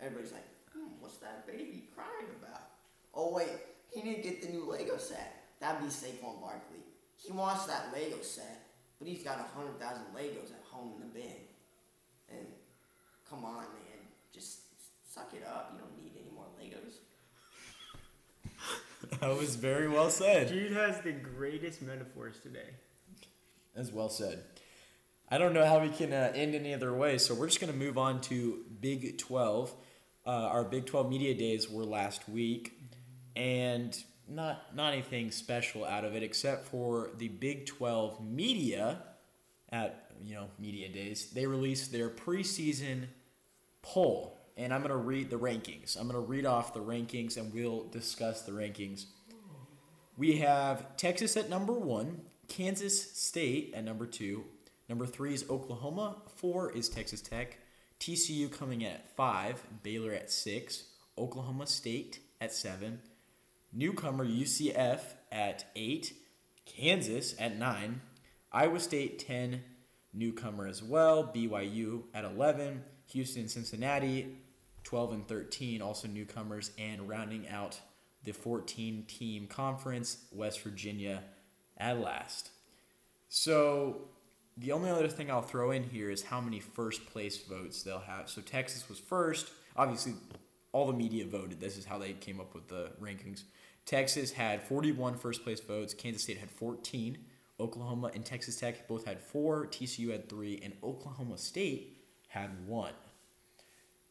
Everybody's 0.00 0.32
like, 0.32 0.46
hmm, 0.72 0.88
"What's 1.00 1.16
that 1.18 1.46
baby 1.46 1.84
crying 1.94 2.30
about?" 2.42 2.62
Oh 3.12 3.32
wait, 3.32 3.50
he 3.92 4.02
didn't 4.02 4.22
get 4.22 4.42
the 4.42 4.48
new 4.48 4.64
Lego 4.70 4.96
set. 4.98 5.44
That'd 5.60 5.80
be 5.80 5.88
Saquon 5.88 6.40
Barkley. 6.40 6.84
He 7.16 7.32
wants 7.32 7.66
that 7.66 7.90
Lego 7.92 8.20
set, 8.22 8.66
but 8.98 9.08
he's 9.08 9.22
got 9.22 9.38
a 9.38 9.56
hundred 9.56 9.78
thousand 9.80 10.04
Legos 10.16 10.52
at 10.52 10.62
home 10.70 10.92
in 10.96 11.00
the 11.00 11.14
bin. 11.14 11.43
And 13.24 13.30
come 13.30 13.44
on, 13.44 13.64
man, 13.64 14.08
just 14.32 14.60
suck 15.12 15.32
it 15.34 15.46
up. 15.46 15.72
You 15.72 15.80
don't 15.80 15.96
need 16.02 16.12
any 16.20 16.30
more 16.34 16.46
Legos. 16.60 16.94
That 19.20 19.36
was 19.36 19.56
very 19.56 19.88
well 19.88 20.10
said. 20.10 20.48
Jude 20.48 20.72
has 20.72 21.00
the 21.00 21.12
greatest 21.12 21.82
metaphors 21.82 22.40
today. 22.40 22.70
As 23.76 23.92
well 23.92 24.08
said. 24.08 24.42
I 25.30 25.38
don't 25.38 25.52
know 25.52 25.66
how 25.66 25.80
we 25.80 25.88
can 25.88 26.12
uh, 26.12 26.32
end 26.34 26.54
any 26.54 26.72
other 26.72 26.92
way, 26.92 27.18
so 27.18 27.34
we're 27.34 27.46
just 27.46 27.60
going 27.60 27.72
to 27.72 27.78
move 27.78 27.98
on 27.98 28.20
to 28.22 28.64
Big 28.80 29.18
12. 29.18 29.72
Uh, 30.26 30.30
our 30.30 30.64
Big 30.64 30.86
12 30.86 31.10
media 31.10 31.34
days 31.34 31.68
were 31.68 31.84
last 31.84 32.28
week, 32.28 32.72
and 33.36 33.96
not 34.28 34.74
not 34.74 34.92
anything 34.92 35.30
special 35.30 35.84
out 35.84 36.04
of 36.04 36.14
it 36.14 36.22
except 36.22 36.68
for 36.68 37.10
the 37.18 37.28
Big 37.28 37.66
12 37.66 38.24
media 38.24 39.02
at 39.70 40.03
you 40.22 40.34
know 40.34 40.48
media 40.58 40.88
days. 40.88 41.30
They 41.30 41.46
released 41.46 41.92
their 41.92 42.08
preseason 42.08 43.06
poll, 43.82 44.38
and 44.56 44.72
I'm 44.72 44.80
going 44.80 44.90
to 44.90 44.96
read 44.96 45.30
the 45.30 45.38
rankings. 45.38 45.98
I'm 45.98 46.08
going 46.08 46.20
to 46.20 46.28
read 46.28 46.46
off 46.46 46.74
the 46.74 46.80
rankings, 46.80 47.36
and 47.36 47.52
we'll 47.52 47.84
discuss 47.88 48.42
the 48.42 48.52
rankings. 48.52 49.06
We 50.16 50.38
have 50.38 50.96
Texas 50.96 51.36
at 51.36 51.50
number 51.50 51.72
one, 51.72 52.20
Kansas 52.48 53.12
State 53.12 53.74
at 53.74 53.84
number 53.84 54.06
two. 54.06 54.44
Number 54.88 55.06
three 55.06 55.34
is 55.34 55.44
Oklahoma. 55.48 56.16
Four 56.36 56.70
is 56.72 56.88
Texas 56.88 57.20
Tech. 57.20 57.58
TCU 58.00 58.50
coming 58.50 58.82
in 58.82 58.92
at 58.92 59.16
five. 59.16 59.62
Baylor 59.82 60.12
at 60.12 60.30
six. 60.30 60.84
Oklahoma 61.16 61.66
State 61.66 62.20
at 62.40 62.52
seven. 62.52 63.00
Newcomer 63.72 64.26
UCF 64.26 65.00
at 65.32 65.64
eight. 65.74 66.14
Kansas 66.66 67.34
at 67.38 67.58
nine. 67.58 68.00
Iowa 68.52 68.78
State 68.78 69.18
10. 69.18 69.62
Newcomer 70.14 70.66
as 70.66 70.82
well. 70.82 71.24
BYU 71.34 72.02
at 72.14 72.24
11. 72.24 72.82
Houston, 73.06 73.48
Cincinnati 73.48 74.36
12 74.84 75.12
and 75.12 75.28
13, 75.28 75.82
also 75.82 76.06
newcomers, 76.06 76.70
and 76.78 77.08
rounding 77.08 77.48
out 77.48 77.80
the 78.22 78.32
14 78.32 79.04
team 79.08 79.46
conference, 79.46 80.18
West 80.30 80.60
Virginia 80.60 81.22
at 81.76 81.98
last. 81.98 82.50
So, 83.28 84.02
the 84.56 84.72
only 84.72 84.90
other 84.90 85.08
thing 85.08 85.30
I'll 85.30 85.42
throw 85.42 85.72
in 85.72 85.82
here 85.82 86.10
is 86.10 86.22
how 86.22 86.40
many 86.40 86.60
first 86.60 87.06
place 87.06 87.38
votes 87.38 87.82
they'll 87.82 87.98
have. 87.98 88.30
So, 88.30 88.40
Texas 88.40 88.88
was 88.88 88.98
first. 88.98 89.50
Obviously, 89.76 90.14
all 90.72 90.86
the 90.86 90.92
media 90.92 91.26
voted. 91.26 91.60
This 91.60 91.76
is 91.76 91.84
how 91.84 91.98
they 91.98 92.12
came 92.12 92.40
up 92.40 92.54
with 92.54 92.68
the 92.68 92.90
rankings. 93.00 93.42
Texas 93.86 94.32
had 94.32 94.62
41 94.62 95.18
first 95.18 95.42
place 95.42 95.60
votes, 95.60 95.92
Kansas 95.92 96.22
State 96.22 96.38
had 96.38 96.50
14. 96.50 97.18
Oklahoma 97.60 98.10
and 98.14 98.24
Texas 98.24 98.56
Tech 98.56 98.88
both 98.88 99.04
had 99.06 99.20
four, 99.20 99.66
TCU 99.66 100.10
had 100.10 100.28
three, 100.28 100.60
and 100.62 100.74
Oklahoma 100.82 101.38
State 101.38 101.98
had 102.28 102.66
one. 102.66 102.92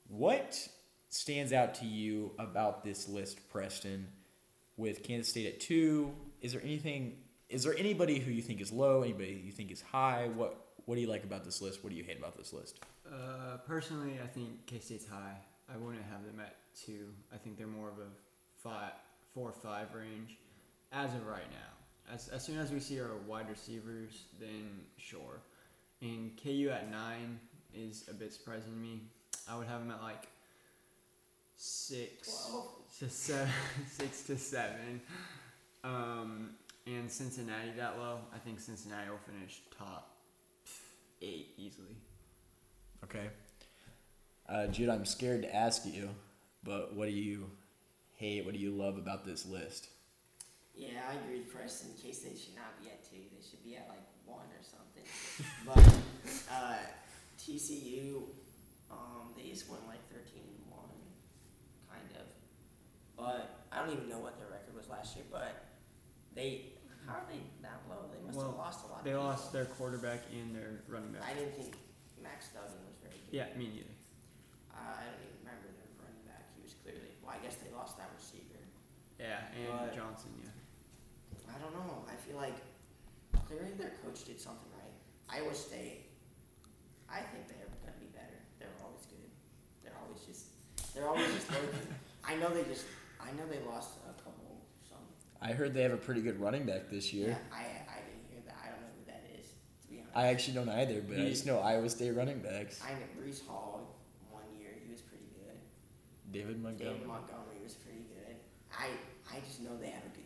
What 0.08 0.67
stands 1.10 1.51
out 1.51 1.75
to 1.75 1.86
you 1.86 2.32
about 2.39 2.84
this 2.84 3.08
list, 3.10 3.49
Preston? 3.49 4.08
With 4.75 5.03
Kansas 5.03 5.29
State 5.29 5.45
at 5.47 5.60
two, 5.60 6.13
is 6.41 6.53
there 6.53 6.62
anything? 6.63 7.17
Is 7.49 7.63
there 7.63 7.75
anybody 7.77 8.17
who 8.17 8.32
you 8.32 8.41
think 8.41 8.60
is 8.60 8.71
low? 8.71 9.03
Anybody 9.03 9.41
you 9.45 9.51
think 9.51 9.71
is 9.71 9.82
high? 9.82 10.29
What 10.36 10.58
What 10.86 10.95
do 10.95 11.01
you 11.01 11.08
like 11.08 11.23
about 11.23 11.43
this 11.45 11.62
list? 11.62 11.84
What 11.84 11.91
do 11.91 11.95
you 11.95 12.03
hate 12.03 12.17
about 12.17 12.36
this 12.36 12.53
list? 12.53 12.79
Uh, 13.06 13.58
personally, 13.67 14.19
I 14.23 14.27
think 14.27 14.65
K 14.65 14.79
State's 14.79 15.06
high. 15.06 15.38
I 15.71 15.77
wouldn't 15.77 16.03
have 16.12 16.25
them 16.25 16.39
at 16.39 16.56
two. 16.75 17.10
I 17.32 17.38
think 17.38 17.58
they're 17.58 17.67
more 17.67 17.89
of 17.89 17.99
a 17.99 18.10
five, 18.63 18.93
four 19.34 19.49
or 19.49 19.53
five 19.53 19.93
range 19.93 20.38
as 20.91 21.13
of 21.13 21.25
right 21.27 21.49
now. 21.51 21.72
As, 22.11 22.27
as 22.29 22.43
soon 22.43 22.57
as 22.57 22.71
we 22.71 22.79
see 22.79 22.99
our 22.99 23.15
wide 23.27 23.49
receivers, 23.49 24.23
then 24.39 24.81
sure. 24.97 25.41
And 26.01 26.31
KU 26.41 26.69
at 26.71 26.91
nine 26.91 27.39
is 27.73 28.05
a 28.09 28.13
bit 28.13 28.33
surprising 28.33 28.71
to 28.71 28.77
me. 28.77 29.01
I 29.49 29.57
would 29.57 29.67
have 29.67 29.79
them 29.79 29.91
at 29.91 30.01
like 30.01 30.27
six 31.55 32.51
to 32.99 33.09
seven, 33.09 33.49
six 33.89 34.23
to 34.23 34.37
seven. 34.37 35.01
Um, 35.83 36.51
and 36.85 37.09
Cincinnati 37.09 37.71
that 37.77 37.97
low. 37.97 38.19
I 38.33 38.37
think 38.37 38.59
Cincinnati 38.59 39.09
will 39.09 39.17
finish 39.17 39.61
top 39.77 40.17
eight 41.21 41.53
easily. 41.57 41.95
Okay. 43.03 43.27
Uh, 44.47 44.67
Jude, 44.67 44.89
I'm 44.89 45.05
scared 45.05 45.43
to 45.43 45.55
ask 45.55 45.85
you, 45.85 46.09
but 46.63 46.93
what 46.95 47.07
do 47.07 47.13
you 47.13 47.49
hate? 48.17 48.45
What 48.45 48.53
do 48.53 48.59
you 48.59 48.71
love 48.71 48.97
about 48.97 49.25
this 49.25 49.45
list? 49.45 49.87
Yeah, 50.75 51.05
I 51.09 51.13
agree 51.21 51.39
with 51.39 51.53
Preston. 51.53 51.91
K 52.01 52.12
State 52.12 52.38
should 52.38 52.55
not 52.55 52.81
be 52.81 52.89
at 52.89 53.03
two. 53.05 53.21
They 53.29 53.41
should 53.45 53.63
be 53.63 53.75
at 53.77 53.88
like 53.89 54.03
one 54.25 54.49
or 54.49 54.63
something. 54.65 55.05
but 55.67 55.77
uh, 56.49 56.81
TCU, 57.38 58.23
um, 58.89 59.33
they 59.38 59.49
just 59.49 59.69
went 59.69 59.86
like 59.88 60.01
13 60.09 60.41
and 60.41 60.65
1, 60.73 60.81
kind 61.93 62.09
of. 62.17 62.25
But 63.17 63.67
I 63.71 63.86
don't 63.86 63.93
even 63.93 64.09
know 64.09 64.19
what 64.19 64.38
their 64.39 64.49
record 64.49 64.73
was 64.75 64.89
last 64.89 65.15
year. 65.15 65.25
But 65.29 65.77
they, 66.33 66.73
how 67.05 67.21
are 67.21 67.27
they 67.29 67.41
that 67.62 67.86
low? 67.86 68.09
They 68.09 68.21
must 68.25 68.41
have 68.41 68.57
lost 68.57 68.86
a 68.86 68.88
lot. 68.89 69.03
They 69.05 69.12
people. 69.13 69.29
lost 69.29 69.53
their 69.53 69.65
quarterback 69.65 70.25
and 70.33 70.55
their 70.55 70.81
running 70.89 71.13
back. 71.13 71.21
I 71.21 71.38
didn't 71.38 71.53
think 71.53 71.77
Max 72.17 72.49
Duggan 72.49 72.81
was 72.89 72.97
very 72.97 73.21
good. 73.29 73.33
Yeah, 73.33 73.53
me 73.53 73.69
neither. 73.69 73.93
Uh, 74.73 74.81
I 74.97 75.05
don't 75.05 75.21
even 75.21 75.38
remember 75.45 75.69
their 75.69 75.93
running 76.01 76.25
back. 76.25 76.49
He 76.57 76.65
was 76.65 76.73
clearly. 76.81 77.13
Well, 77.21 77.38
I 77.38 77.39
guess 77.45 77.62
they 77.62 77.69
lost 77.77 78.01
that 78.01 78.09
receiver. 78.17 78.57
Yeah, 79.21 79.53
and 79.53 79.69
But- 79.69 79.93
Johnson. 79.93 80.33
Yeah. 80.41 80.49
I 81.53 81.59
don't 81.61 81.73
know. 81.73 82.03
I 82.09 82.15
feel 82.15 82.37
like 82.37 82.55
clearly 83.47 83.71
their 83.77 83.93
coach 84.03 84.25
did 84.25 84.39
something 84.41 84.67
right. 84.73 84.93
Iowa 85.29 85.53
State, 85.53 86.09
I 87.09 87.19
think 87.21 87.47
they're 87.47 87.69
gonna 87.85 87.97
be 87.99 88.07
better. 88.13 88.37
They're 88.59 88.73
always 88.83 89.05
good. 89.05 89.29
They're 89.83 89.97
always 90.01 90.21
just 90.25 90.45
they're 90.95 91.07
always 91.07 91.27
just 91.33 91.49
lurking. 91.51 91.87
I 92.25 92.35
know 92.35 92.49
they 92.53 92.63
just 92.63 92.85
I 93.21 93.31
know 93.37 93.45
they 93.49 93.59
lost 93.69 93.91
a 94.09 94.13
couple 94.21 94.61
some. 94.87 94.99
I 95.41 95.53
heard 95.53 95.73
they 95.73 95.83
have 95.83 95.93
a 95.93 95.97
pretty 95.97 96.21
good 96.21 96.39
running 96.39 96.65
back 96.65 96.89
this 96.89 97.13
year. 97.13 97.29
Yeah, 97.29 97.37
I 97.53 97.61
I 97.89 97.97
didn't 98.05 98.25
hear 98.29 98.41
that. 98.45 98.57
I 98.61 98.67
don't 98.69 98.81
know 98.81 98.93
who 98.99 99.05
that 99.11 99.23
is 99.39 99.47
to 99.49 99.87
be 99.89 99.99
honest. 99.99 100.15
I 100.17 100.27
actually 100.27 100.53
don't 100.55 100.69
either, 100.69 101.01
but 101.01 101.17
I 101.19 101.29
just 101.29 101.45
know 101.45 101.59
Iowa 101.59 101.89
State 101.89 102.11
running 102.15 102.39
backs. 102.39 102.81
I 102.83 102.93
know 102.93 103.07
Breece 103.17 103.45
Hall 103.45 103.97
one 104.29 104.43
year 104.57 104.71
he 104.85 104.91
was 104.91 105.01
pretty 105.01 105.29
good. 105.37 105.57
David 106.31 106.61
Montgomery. 106.61 106.93
David 106.93 107.07
Montgomery 107.07 107.59
was 107.63 107.73
pretty 107.73 108.05
good. 108.09 108.35
I 108.73 108.89
I 109.29 109.39
just 109.47 109.61
know 109.61 109.77
they 109.77 109.89
have 109.89 110.03
a 110.05 110.13
good 110.13 110.13
defense 110.13 110.21
in 110.21 110.21
general. 110.21 110.22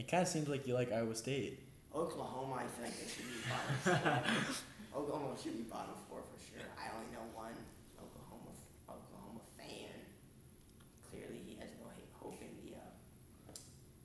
It 0.00 0.08
kind 0.08 0.22
of 0.24 0.32
seems 0.32 0.48
like 0.48 0.66
you 0.66 0.72
like 0.72 0.90
Iowa 0.90 1.14
State. 1.14 1.60
Oklahoma, 1.94 2.64
I 2.64 2.66
think 2.72 2.88
like 2.88 2.96
they 2.96 3.04
should 3.04 3.28
be 3.28 3.44
bottom 3.52 3.76
four. 3.84 4.96
Oklahoma 4.96 5.36
should 5.36 5.60
be 5.60 5.68
bottom 5.68 5.92
four 6.08 6.24
for 6.24 6.40
sure. 6.40 6.64
I 6.80 6.88
only 6.96 7.12
know 7.12 7.20
one 7.36 7.52
Oklahoma 8.00 8.48
Oklahoma 8.88 9.44
fan. 9.60 9.92
Clearly, 11.12 11.44
he 11.44 11.60
has 11.60 11.68
no 11.76 11.92
hope 12.16 12.40
in 12.40 12.48
the. 12.64 12.80
Uh, 12.80 13.52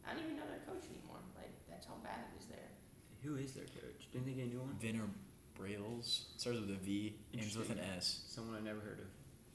I 0.03 0.19
don't 0.19 0.27
even 0.27 0.35
know 0.35 0.51
their 0.51 0.67
coach 0.67 0.83
anymore. 0.91 1.23
Like 1.31 1.55
that's 1.71 1.87
how 1.87 1.95
bad 2.03 2.27
it 2.27 2.43
is 2.43 2.51
there. 2.51 2.75
Who 3.23 3.39
is 3.39 3.55
their 3.55 3.71
coach? 3.71 4.11
Didn't 4.11 4.27
they 4.27 4.35
get 4.35 4.51
a 4.51 4.51
new 4.51 4.67
one? 4.67 4.75
Vinner 4.83 5.07
Brails 5.55 6.27
starts 6.35 6.59
with 6.59 6.75
a 6.75 6.79
V, 6.83 7.15
ends 7.31 7.55
with 7.55 7.71
an 7.71 7.79
S. 7.95 8.27
Someone 8.27 8.59
I 8.59 8.59
never 8.59 8.83
heard 8.83 8.99
of. 8.99 9.07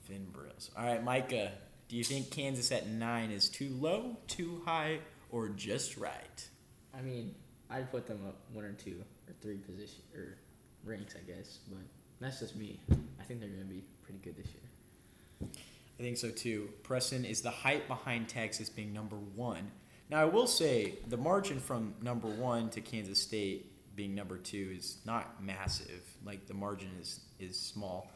Vin 0.09 0.25
Brails. 0.33 0.73
All 0.73 0.89
right, 0.89 1.05
Micah. 1.05 1.53
Do 1.93 2.01
you 2.01 2.05
think 2.05 2.31
Kansas 2.33 2.73
at 2.73 2.89
nine 2.89 3.31
is 3.31 3.51
too 3.51 3.77
low, 3.77 4.17
too 4.27 4.63
high, 4.65 5.01
or 5.31 5.49
just 5.49 5.97
right? 5.97 6.49
I 6.97 7.01
mean, 7.03 7.35
I'd 7.71 7.91
put 7.91 8.07
them 8.07 8.21
up 8.27 8.37
one 8.53 8.65
or 8.65 8.73
two 8.73 9.03
or 9.29 9.35
three 9.41 9.59
position 9.59 10.03
or 10.15 10.37
ranks, 10.85 11.15
I 11.17 11.31
guess. 11.31 11.59
But 11.69 11.81
that's 12.21 12.41
just 12.41 12.57
me. 12.57 12.81
I 13.21 13.23
think 13.23 13.41
they're 13.41 13.49
gonna 13.49 13.65
be 13.65 13.83
pretty 14.03 14.19
good 14.19 14.37
this 14.37 14.53
year. 14.53 15.51
I 15.99 16.03
think 16.03 16.17
so 16.17 16.31
too. 16.31 16.71
Preston 16.83 17.25
is 17.25 17.43
the 17.43 17.51
hype 17.51 17.87
behind 17.87 18.29
Texas 18.29 18.69
being 18.69 18.93
number 18.93 19.17
one. 19.17 19.71
Now 20.09 20.23
I 20.23 20.25
will 20.25 20.47
say 20.47 20.95
the 21.09 21.17
margin 21.17 21.61
from 21.61 21.95
number 22.03 22.29
one 22.29 22.71
to 22.71 22.81
Kansas 22.81 23.21
State 23.21 23.67
being 23.95 24.15
number 24.15 24.39
two 24.39 24.75
is 24.77 24.99
not 25.05 25.43
massive. 25.43 26.03
Like 26.25 26.47
the 26.47 26.55
margin 26.55 26.91
is 27.01 27.21
is 27.39 27.59
small, 27.59 28.11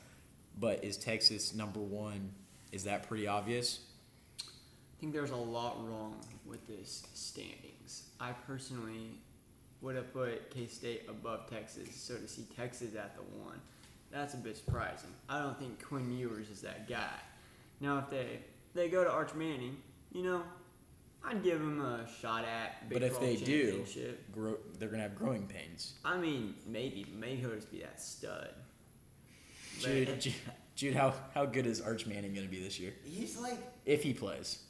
but 0.58 0.82
is 0.82 0.96
Texas 0.96 1.54
number 1.54 1.80
one? 1.80 2.32
Is 2.72 2.84
that 2.84 3.06
pretty 3.06 3.26
obvious? 3.26 3.80
I 4.96 5.00
think 5.00 5.12
there's 5.12 5.30
a 5.32 5.36
lot 5.36 5.76
wrong 5.88 6.14
with 6.46 6.66
this 6.66 7.02
standings. 7.14 8.04
I 8.20 8.32
personally 8.46 9.10
would 9.80 9.96
have 9.96 10.12
put 10.12 10.50
K 10.50 10.66
State 10.66 11.02
above 11.08 11.50
Texas, 11.50 11.94
so 11.94 12.14
to 12.16 12.28
see 12.28 12.46
Texas 12.56 12.94
at 12.94 13.14
the 13.16 13.22
one, 13.44 13.60
that's 14.10 14.34
a 14.34 14.38
bit 14.38 14.56
surprising. 14.56 15.10
I 15.28 15.40
don't 15.40 15.58
think 15.58 15.84
Quinn 15.84 16.16
Ewers 16.16 16.48
is 16.48 16.60
that 16.62 16.88
guy. 16.88 17.10
Now, 17.80 17.98
if 17.98 18.08
they 18.08 18.38
they 18.74 18.88
go 18.88 19.04
to 19.04 19.10
Arch 19.10 19.34
Manning, 19.34 19.76
you 20.12 20.22
know, 20.22 20.42
I'd 21.24 21.42
give 21.42 21.60
him 21.60 21.80
a 21.80 22.06
shot 22.20 22.44
at 22.44 22.88
Big 22.88 23.00
but 23.00 23.06
if 23.06 23.18
they 23.20 23.36
do, 23.36 23.84
grow, 24.32 24.56
they're 24.78 24.88
gonna 24.88 25.02
have 25.02 25.16
growing 25.16 25.46
pains. 25.46 25.94
I 26.04 26.16
mean, 26.16 26.54
maybe 26.66 27.06
maybe 27.18 27.40
he'll 27.40 27.50
just 27.54 27.70
be 27.70 27.80
that 27.80 28.00
stud. 28.00 28.50
But- 29.82 30.20
Jude, 30.20 30.34
Jude, 30.76 30.94
how 30.94 31.14
how 31.34 31.44
good 31.44 31.66
is 31.66 31.80
Arch 31.80 32.06
Manning 32.06 32.32
gonna 32.34 32.46
be 32.46 32.62
this 32.62 32.78
year 32.78 32.92
He's 33.04 33.36
like, 33.36 33.58
if 33.84 34.02
he 34.02 34.14
plays? 34.14 34.60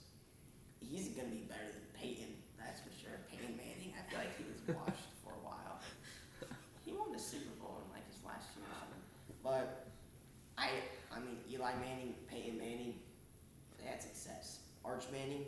He's 0.95 1.11
gonna 1.11 1.35
be 1.35 1.43
better 1.51 1.67
than 1.75 1.83
Peyton, 1.99 2.31
that's 2.55 2.79
for 2.79 2.95
sure. 2.95 3.19
Peyton 3.27 3.59
Manning, 3.59 3.91
I 3.99 4.07
feel 4.07 4.23
like 4.23 4.31
he 4.39 4.47
was 4.47 4.63
washed 4.79 5.11
for 5.27 5.35
a 5.35 5.43
while. 5.43 5.83
He 6.87 6.95
won 6.95 7.11
the 7.11 7.19
Super 7.19 7.51
Bowl 7.59 7.83
in 7.83 7.91
like 7.91 8.07
his 8.07 8.23
last 8.23 8.47
year 8.55 8.63
or 8.71 8.79
something. 8.79 9.03
But 9.43 9.91
I, 10.55 10.71
I 11.11 11.19
mean, 11.19 11.43
Eli 11.51 11.75
Manning, 11.83 12.15
Peyton 12.31 12.55
Manning, 12.55 12.95
they 13.83 13.91
had 13.91 13.99
success. 13.99 14.63
Arch 14.87 15.11
Manning 15.11 15.43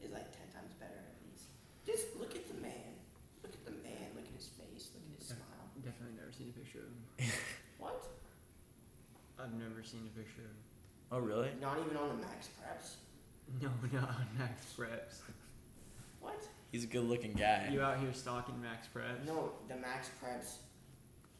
is 0.00 0.08
like 0.16 0.32
ten 0.32 0.48
times 0.56 0.72
better 0.80 0.96
at 0.96 1.16
least. 1.28 1.52
Just 1.84 2.16
look 2.16 2.32
at 2.32 2.48
the 2.48 2.56
man. 2.64 2.96
Look 3.44 3.52
at 3.52 3.64
the 3.68 3.76
man. 3.84 4.16
Look 4.16 4.24
at 4.24 4.32
his 4.32 4.48
face. 4.56 4.88
Look 4.96 5.04
at 5.04 5.12
his 5.20 5.28
smile. 5.36 5.68
Definitely 5.84 6.16
never 6.16 6.32
seen 6.32 6.48
a 6.48 6.56
picture 6.56 6.88
of 6.88 6.90
him. 6.96 7.04
What? 7.78 8.02
I've 9.38 9.54
never 9.54 9.86
seen 9.86 10.02
a 10.10 10.14
picture 10.18 10.42
of 10.42 10.50
him. 10.50 10.66
Oh 11.14 11.20
really? 11.22 11.50
Not 11.62 11.78
even 11.78 11.96
on 11.96 12.08
the 12.10 12.26
Max 12.26 12.50
Preps. 12.58 12.98
No, 13.62 13.68
no, 13.92 14.00
Max 14.38 14.66
Preps. 14.78 15.20
What? 16.20 16.40
He's 16.70 16.84
a 16.84 16.86
good 16.86 17.04
looking 17.04 17.32
guy. 17.32 17.68
You 17.72 17.80
out 17.80 17.98
here 17.98 18.12
stalking 18.12 18.60
Max 18.60 18.86
Preps 18.94 19.26
No, 19.26 19.50
the 19.68 19.76
Max 19.76 20.10
Preps. 20.22 20.56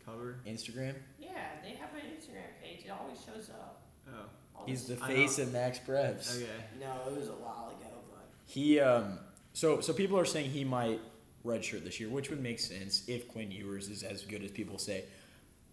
cover? 0.04 0.36
Instagram. 0.46 0.94
Yeah, 1.20 1.30
they 1.62 1.70
have 1.70 1.90
an 1.94 2.10
Instagram 2.10 2.62
page. 2.62 2.84
It 2.86 2.90
always 2.90 3.18
shows 3.24 3.50
up. 3.50 3.82
Oh, 4.08 4.12
All 4.56 4.66
He's 4.66 4.84
the 4.86 4.94
this- 4.94 5.04
face 5.04 5.38
of 5.38 5.52
Max 5.52 5.78
Preps. 5.78 6.36
okay. 6.36 6.46
No, 6.80 6.92
it 7.12 7.18
was 7.18 7.28
a 7.28 7.32
while 7.32 7.68
ago, 7.78 7.90
but 8.10 8.24
He 8.46 8.80
um 8.80 9.18
so 9.52 9.80
so 9.80 9.92
people 9.92 10.18
are 10.18 10.24
saying 10.24 10.50
he 10.50 10.64
might 10.64 11.00
redshirt 11.44 11.84
this 11.84 12.00
year, 12.00 12.08
which 12.08 12.30
would 12.30 12.42
make 12.42 12.58
sense 12.58 13.02
if 13.06 13.28
Quinn 13.28 13.50
Ewers 13.50 13.88
is 13.88 14.02
as 14.02 14.22
good 14.22 14.42
as 14.42 14.50
people 14.50 14.78
say. 14.78 15.04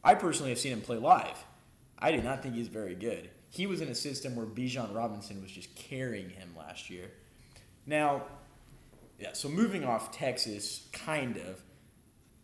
I 0.04 0.14
personally 0.16 0.52
have 0.52 0.60
seen 0.60 0.74
him 0.74 0.82
play 0.82 0.98
live. 0.98 1.44
I 1.98 2.12
do 2.12 2.22
not 2.22 2.44
think 2.44 2.56
he's 2.56 2.68
very 2.68 2.94
good. 2.94 3.30
He 3.56 3.68
was 3.68 3.80
in 3.80 3.88
a 3.88 3.96
system 3.96 4.36
where 4.36 4.46
Bijan 4.46 4.94
Robinson 4.94 5.42
was 5.42 5.50
just 5.50 5.74
carrying 5.76 6.30
him 6.30 6.50
last 6.58 6.90
year. 6.90 7.10
Now, 7.86 8.24
yeah, 9.18 9.32
so 9.32 9.48
moving 9.48 9.86
off 9.86 10.12
Texas, 10.12 10.90
kind 10.92 11.38
of. 11.38 11.62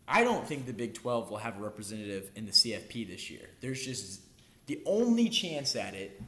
I 0.08 0.24
don't 0.24 0.48
think 0.48 0.64
the 0.64 0.72
Big 0.72 0.94
12 0.94 1.30
will 1.30 1.36
have 1.36 1.58
a 1.58 1.60
representative 1.60 2.30
in 2.34 2.46
the 2.46 2.52
CFP 2.52 3.06
this 3.08 3.30
year. 3.30 3.46
There's 3.60 3.84
just 3.84 4.22
the 4.64 4.80
only 4.86 5.28
chance 5.28 5.76
at 5.76 5.92
it, 5.92 6.22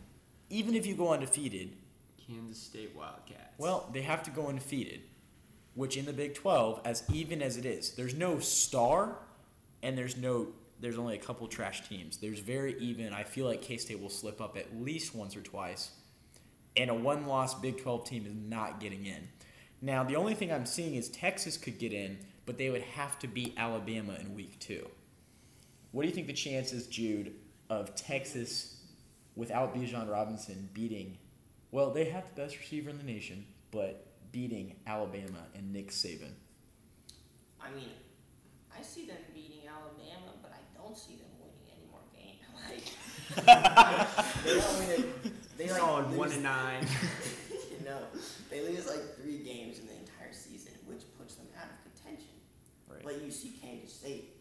even 0.51 0.75
if 0.75 0.85
you 0.85 0.95
go 0.95 1.15
undefeated, 1.15 1.71
Kansas 2.27 2.63
State 2.63 2.95
Wildcats. 2.95 3.55
well, 3.57 3.89
they 3.91 4.03
have 4.03 4.23
to 4.25 4.31
go 4.31 4.49
undefeated, 4.49 5.01
which 5.75 5.97
in 5.97 6.05
the 6.05 6.13
Big 6.13 6.35
12, 6.35 6.83
as 6.85 7.05
even 7.11 7.41
as 7.41 7.57
it 7.57 7.65
is, 7.65 7.93
there's 7.93 8.15
no 8.15 8.39
star 8.39 9.17
and 9.83 9.97
there's 9.97 10.19
no 10.19 10.49
there's 10.81 10.99
only 10.99 11.15
a 11.15 11.19
couple 11.19 11.47
trash 11.47 11.89
teams. 11.89 12.17
There's 12.17 12.41
very 12.41 12.79
even. 12.79 13.13
I 13.13 13.25
feel 13.25 13.47
like 13.47 13.63
K-State 13.63 14.01
will 14.01 14.11
slip 14.11 14.41
up 14.41 14.57
at 14.57 14.77
least 14.77 15.15
once 15.15 15.37
or 15.37 15.41
twice. 15.41 15.93
And 16.77 16.91
a 16.91 16.95
one-loss 16.95 17.61
Big 17.61 17.81
12 17.81 18.09
team 18.09 18.27
is 18.27 18.35
not 18.35 18.81
getting 18.81 19.07
in. 19.07 19.29
Now, 19.81 20.03
the 20.03 20.17
only 20.17 20.35
thing 20.35 20.53
I'm 20.53 20.67
seeing 20.67 20.95
is 20.95 21.09
Texas 21.09 21.57
could 21.57 21.79
get 21.79 21.93
in, 21.93 22.19
but 22.47 22.59
they 22.59 22.71
would 22.71 22.83
have 22.83 23.19
to 23.21 23.29
beat 23.29 23.55
Alabama 23.57 24.17
in 24.21 24.35
week 24.35 24.59
2. 24.59 24.87
What 25.93 26.03
do 26.03 26.09
you 26.09 26.15
think 26.15 26.27
the 26.27 26.33
chances, 26.33 26.87
Jude, 26.87 27.33
of 27.71 27.95
Texas 27.95 28.81
without 29.37 29.75
Bijan 29.75 30.11
Robinson 30.11 30.69
beating 30.73 31.19
well, 31.75 31.91
they 31.91 32.05
have 32.05 32.23
the 32.33 32.43
best 32.43 32.57
receiver 32.57 32.89
in 32.89 32.99
the 32.99 33.03
nation, 33.03 33.45
but 33.73 34.07
beating 34.31 34.77
Alabama 34.87 35.41
and 35.57 35.73
Nick 35.73 35.91
Saban. 35.91 36.31
I 37.61 37.69
mean, 37.75 37.91
I 38.71 38.81
see 38.81 39.07
them 39.07 39.17
beating 39.35 39.63
Alabama, 39.69 40.39
but 40.41 40.53
I 40.53 40.63
don't 40.79 40.97
see 40.97 41.17
them 41.17 41.27
winning 41.41 41.67
any 41.75 41.91
more 41.91 41.99
games. 42.15 42.47
Like, 42.55 42.95
they 44.45 44.55
don't. 44.59 45.57
They 45.57 45.69
like 45.69 45.79
solid 45.79 46.09
lose- 46.09 46.19
one 46.19 46.33
and 46.33 46.43
nine. 46.43 46.87
no, 47.85 47.99
they 48.51 48.61
lose 48.63 48.87
like 48.87 49.17
three 49.21 49.39
games 49.39 49.79
in 49.79 49.87
the 49.87 49.95
entire 49.95 50.33
season, 50.33 50.73
which 50.87 51.03
puts 51.19 51.35
them 51.37 51.47
out 51.59 51.67
of 51.71 51.93
contention. 51.93 52.35
Right. 52.91 53.03
But 53.05 53.23
you 53.25 53.31
see 53.31 53.55
Kansas 53.63 53.93
State 53.95 54.35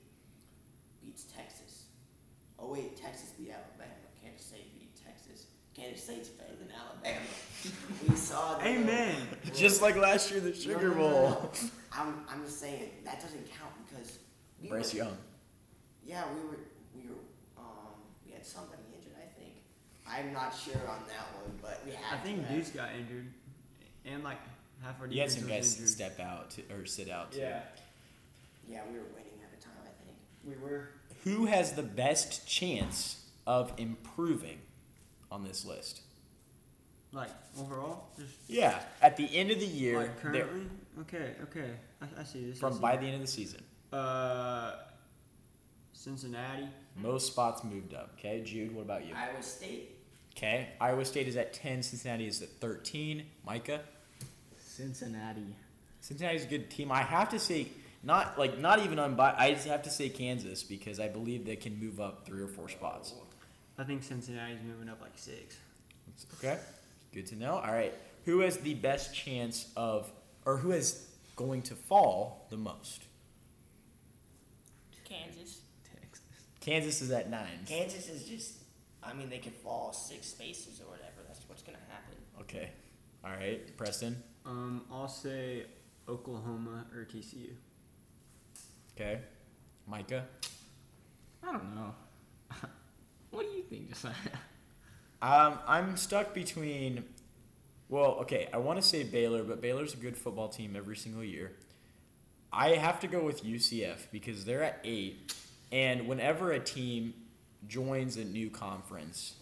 beats 1.03 1.25
Texas. 1.35 1.83
Oh 2.59 2.71
wait, 2.71 2.95
Texas 3.01 3.29
beat 3.37 3.49
Alabama. 3.51 3.91
Kansas 4.23 4.45
State 4.47 4.73
beat 4.79 4.95
Texas. 5.03 5.45
Kansas 5.75 6.03
State's 6.03 6.29
better 6.29 6.53
than 6.59 6.69
Alabama. 6.71 7.25
we 8.07 8.15
saw. 8.15 8.57
the- 8.57 8.67
Amen. 8.67 9.15
Just 9.55 9.81
like 9.81 9.95
last 9.95 10.29
year, 10.31 10.39
the 10.39 10.49
No, 10.49 10.55
Sugar 10.55 10.89
no, 10.89 10.93
no, 10.93 10.99
Bowl. 10.99 11.29
no. 11.29 11.49
I'm, 11.91 12.25
I'm 12.29 12.43
just 12.45 12.59
saying 12.59 12.89
that 13.05 13.21
doesn't 13.21 13.45
count 13.51 13.71
because 13.89 14.19
we 14.61 14.69
Bryce 14.69 14.93
were, 14.93 14.99
Young. 14.99 15.17
Yeah, 16.05 16.23
we 16.33 16.41
were 16.49 16.59
we 16.95 17.01
were 17.09 17.21
um 17.57 17.95
we 18.25 18.33
had 18.33 18.45
somebody 18.45 18.81
injured. 18.81 18.81
I 18.81 18.82
think. 18.82 18.82
I'm 20.07 20.33
not 20.33 20.53
sure 20.55 20.75
on 20.87 20.99
that 21.07 21.33
one, 21.41 21.57
but 21.61 21.81
we 21.85 21.91
I 21.93 22.17
think 22.17 22.41
to 22.41 22.45
have- 22.47 22.55
Deuce 22.57 22.69
got 22.71 22.89
injured, 22.93 23.27
and 24.05 24.23
like 24.23 24.37
half 24.83 24.99
our 24.99 25.07
You 25.07 25.21
had 25.21 25.31
some 25.31 25.47
guys 25.47 25.73
injured. 25.75 25.89
step 25.89 26.19
out 26.19 26.51
to, 26.51 26.61
or 26.73 26.85
sit 26.85 27.09
out 27.09 27.31
too. 27.31 27.39
Yeah, 27.39 27.61
Yeah, 28.67 28.81
we 28.91 28.97
were 28.97 29.05
winning 29.15 29.39
at 29.43 29.57
the 29.57 29.63
time. 29.63 29.73
I 29.83 30.03
think. 30.03 30.17
we 30.45 30.61
were. 30.63 30.89
Who 31.23 31.45
has 31.45 31.73
the 31.73 31.83
best 31.83 32.45
chance 32.47 33.25
of 33.47 33.71
improving 33.77 34.59
on 35.31 35.43
this 35.43 35.63
list? 35.65 36.01
Like 37.13 37.29
overall, 37.59 38.09
just 38.19 38.33
Yeah, 38.47 38.81
at 39.01 39.15
the 39.17 39.33
end 39.37 39.51
of 39.51 39.59
the 39.59 39.65
year, 39.67 39.97
like 39.99 40.19
currently. 40.19 40.67
Okay, 41.01 41.31
okay. 41.43 41.71
I, 42.01 42.21
I 42.21 42.23
see 42.23 42.49
this. 42.49 42.59
From 42.59 42.73
see. 42.73 42.79
by 42.79 42.97
the 42.97 43.05
end 43.05 43.15
of 43.15 43.21
the 43.21 43.27
season, 43.27 43.63
uh, 43.93 44.73
Cincinnati. 45.93 46.67
most 46.97 47.27
spots 47.27 47.63
moved 47.63 47.93
up. 47.93 48.11
Okay, 48.17 48.41
Jude, 48.43 48.73
what 48.75 48.81
about 48.81 49.05
you? 49.05 49.13
Iowa 49.15 49.41
State. 49.41 49.92
Okay, 50.43 50.67
Iowa 50.81 51.05
State 51.05 51.29
is 51.29 51.37
at 51.37 51.53
ten, 51.53 51.81
Cincinnati 51.81 52.27
is 52.27 52.41
at 52.41 52.49
thirteen. 52.59 53.27
Micah, 53.45 53.79
Cincinnati. 54.57 55.55
Cincinnati's 56.01 56.43
a 56.43 56.47
good 56.47 56.69
team. 56.69 56.91
I 56.91 57.01
have 57.01 57.29
to 57.29 57.39
say, 57.39 57.67
not 58.03 58.37
like 58.37 58.59
not 58.59 58.83
even 58.83 58.99
unbiased. 58.99 59.39
I 59.39 59.53
just 59.53 59.67
have 59.67 59.83
to 59.83 59.89
say 59.89 60.09
Kansas 60.09 60.61
because 60.61 60.99
I 60.99 61.07
believe 61.07 61.45
they 61.45 61.55
can 61.55 61.79
move 61.79 62.01
up 62.01 62.25
three 62.25 62.41
or 62.41 62.49
four 62.49 62.67
spots. 62.67 63.13
I 63.77 63.85
think 63.85 64.03
Cincinnati's 64.03 64.59
moving 64.67 64.89
up 64.89 64.99
like 65.01 65.13
six. 65.15 65.55
Okay, 66.39 66.59
good 67.13 67.25
to 67.27 67.37
know. 67.37 67.53
All 67.53 67.71
right, 67.71 67.93
who 68.25 68.41
has 68.41 68.57
the 68.57 68.73
best 68.73 69.15
chance 69.15 69.71
of, 69.77 70.11
or 70.45 70.57
who 70.57 70.73
is 70.73 71.07
going 71.37 71.61
to 71.61 71.75
fall 71.75 72.47
the 72.49 72.57
most? 72.57 73.05
Kansas. 75.05 75.61
Texas. 75.89 76.25
Kansas 76.59 77.01
is 77.01 77.11
at 77.11 77.29
nine. 77.29 77.59
Kansas 77.65 78.09
is 78.09 78.25
just. 78.25 78.55
I 79.05 79.13
mean, 79.13 79.29
they 79.29 79.39
could 79.39 79.53
fall 79.53 79.93
six 79.93 80.27
spaces 80.27 80.81
or 80.81 80.89
whatever. 80.89 81.21
That's 81.27 81.41
what's 81.47 81.63
gonna 81.63 81.77
happen. 81.89 82.15
Okay, 82.41 82.69
all 83.23 83.31
right, 83.31 83.75
Preston. 83.77 84.21
Um, 84.45 84.81
I'll 84.91 85.07
say 85.07 85.63
Oklahoma 86.07 86.85
or 86.93 87.05
TCU. 87.05 87.51
Okay, 88.95 89.19
Micah. 89.87 90.25
I 91.41 91.51
don't 91.51 91.75
know. 91.75 91.93
what 93.31 93.45
do 93.45 93.55
you 93.55 93.63
think, 93.63 93.89
Josiah? 93.89 94.13
Um, 95.21 95.59
I'm 95.67 95.95
stuck 95.95 96.33
between. 96.33 97.05
Well, 97.87 98.17
okay, 98.21 98.49
I 98.53 98.57
want 98.57 98.81
to 98.81 98.87
say 98.87 99.03
Baylor, 99.03 99.43
but 99.43 99.61
Baylor's 99.61 99.93
a 99.93 99.97
good 99.97 100.17
football 100.17 100.49
team 100.49 100.75
every 100.75 100.97
single 100.97 101.23
year. 101.23 101.53
I 102.51 102.71
have 102.71 102.99
to 102.99 103.07
go 103.07 103.23
with 103.23 103.43
UCF 103.43 104.07
because 104.11 104.45
they're 104.45 104.63
at 104.63 104.79
eight, 104.83 105.33
and 105.71 106.07
whenever 106.07 106.51
a 106.51 106.59
team 106.59 107.13
joins 107.67 108.17
a 108.17 108.23
new 108.23 108.49
conference, 108.49 109.35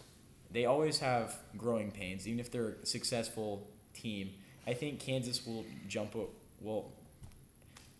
they 0.50 0.64
always 0.66 0.98
have 0.98 1.38
growing 1.56 1.90
pains, 1.90 2.26
even 2.28 2.40
if 2.40 2.50
they're 2.50 2.76
a 2.82 2.86
successful 2.86 3.68
team. 3.94 4.30
I 4.66 4.74
think 4.74 5.00
Kansas 5.00 5.44
will 5.46 5.64
jump. 5.88 6.14
o- 6.16 6.30
Well, 6.60 6.92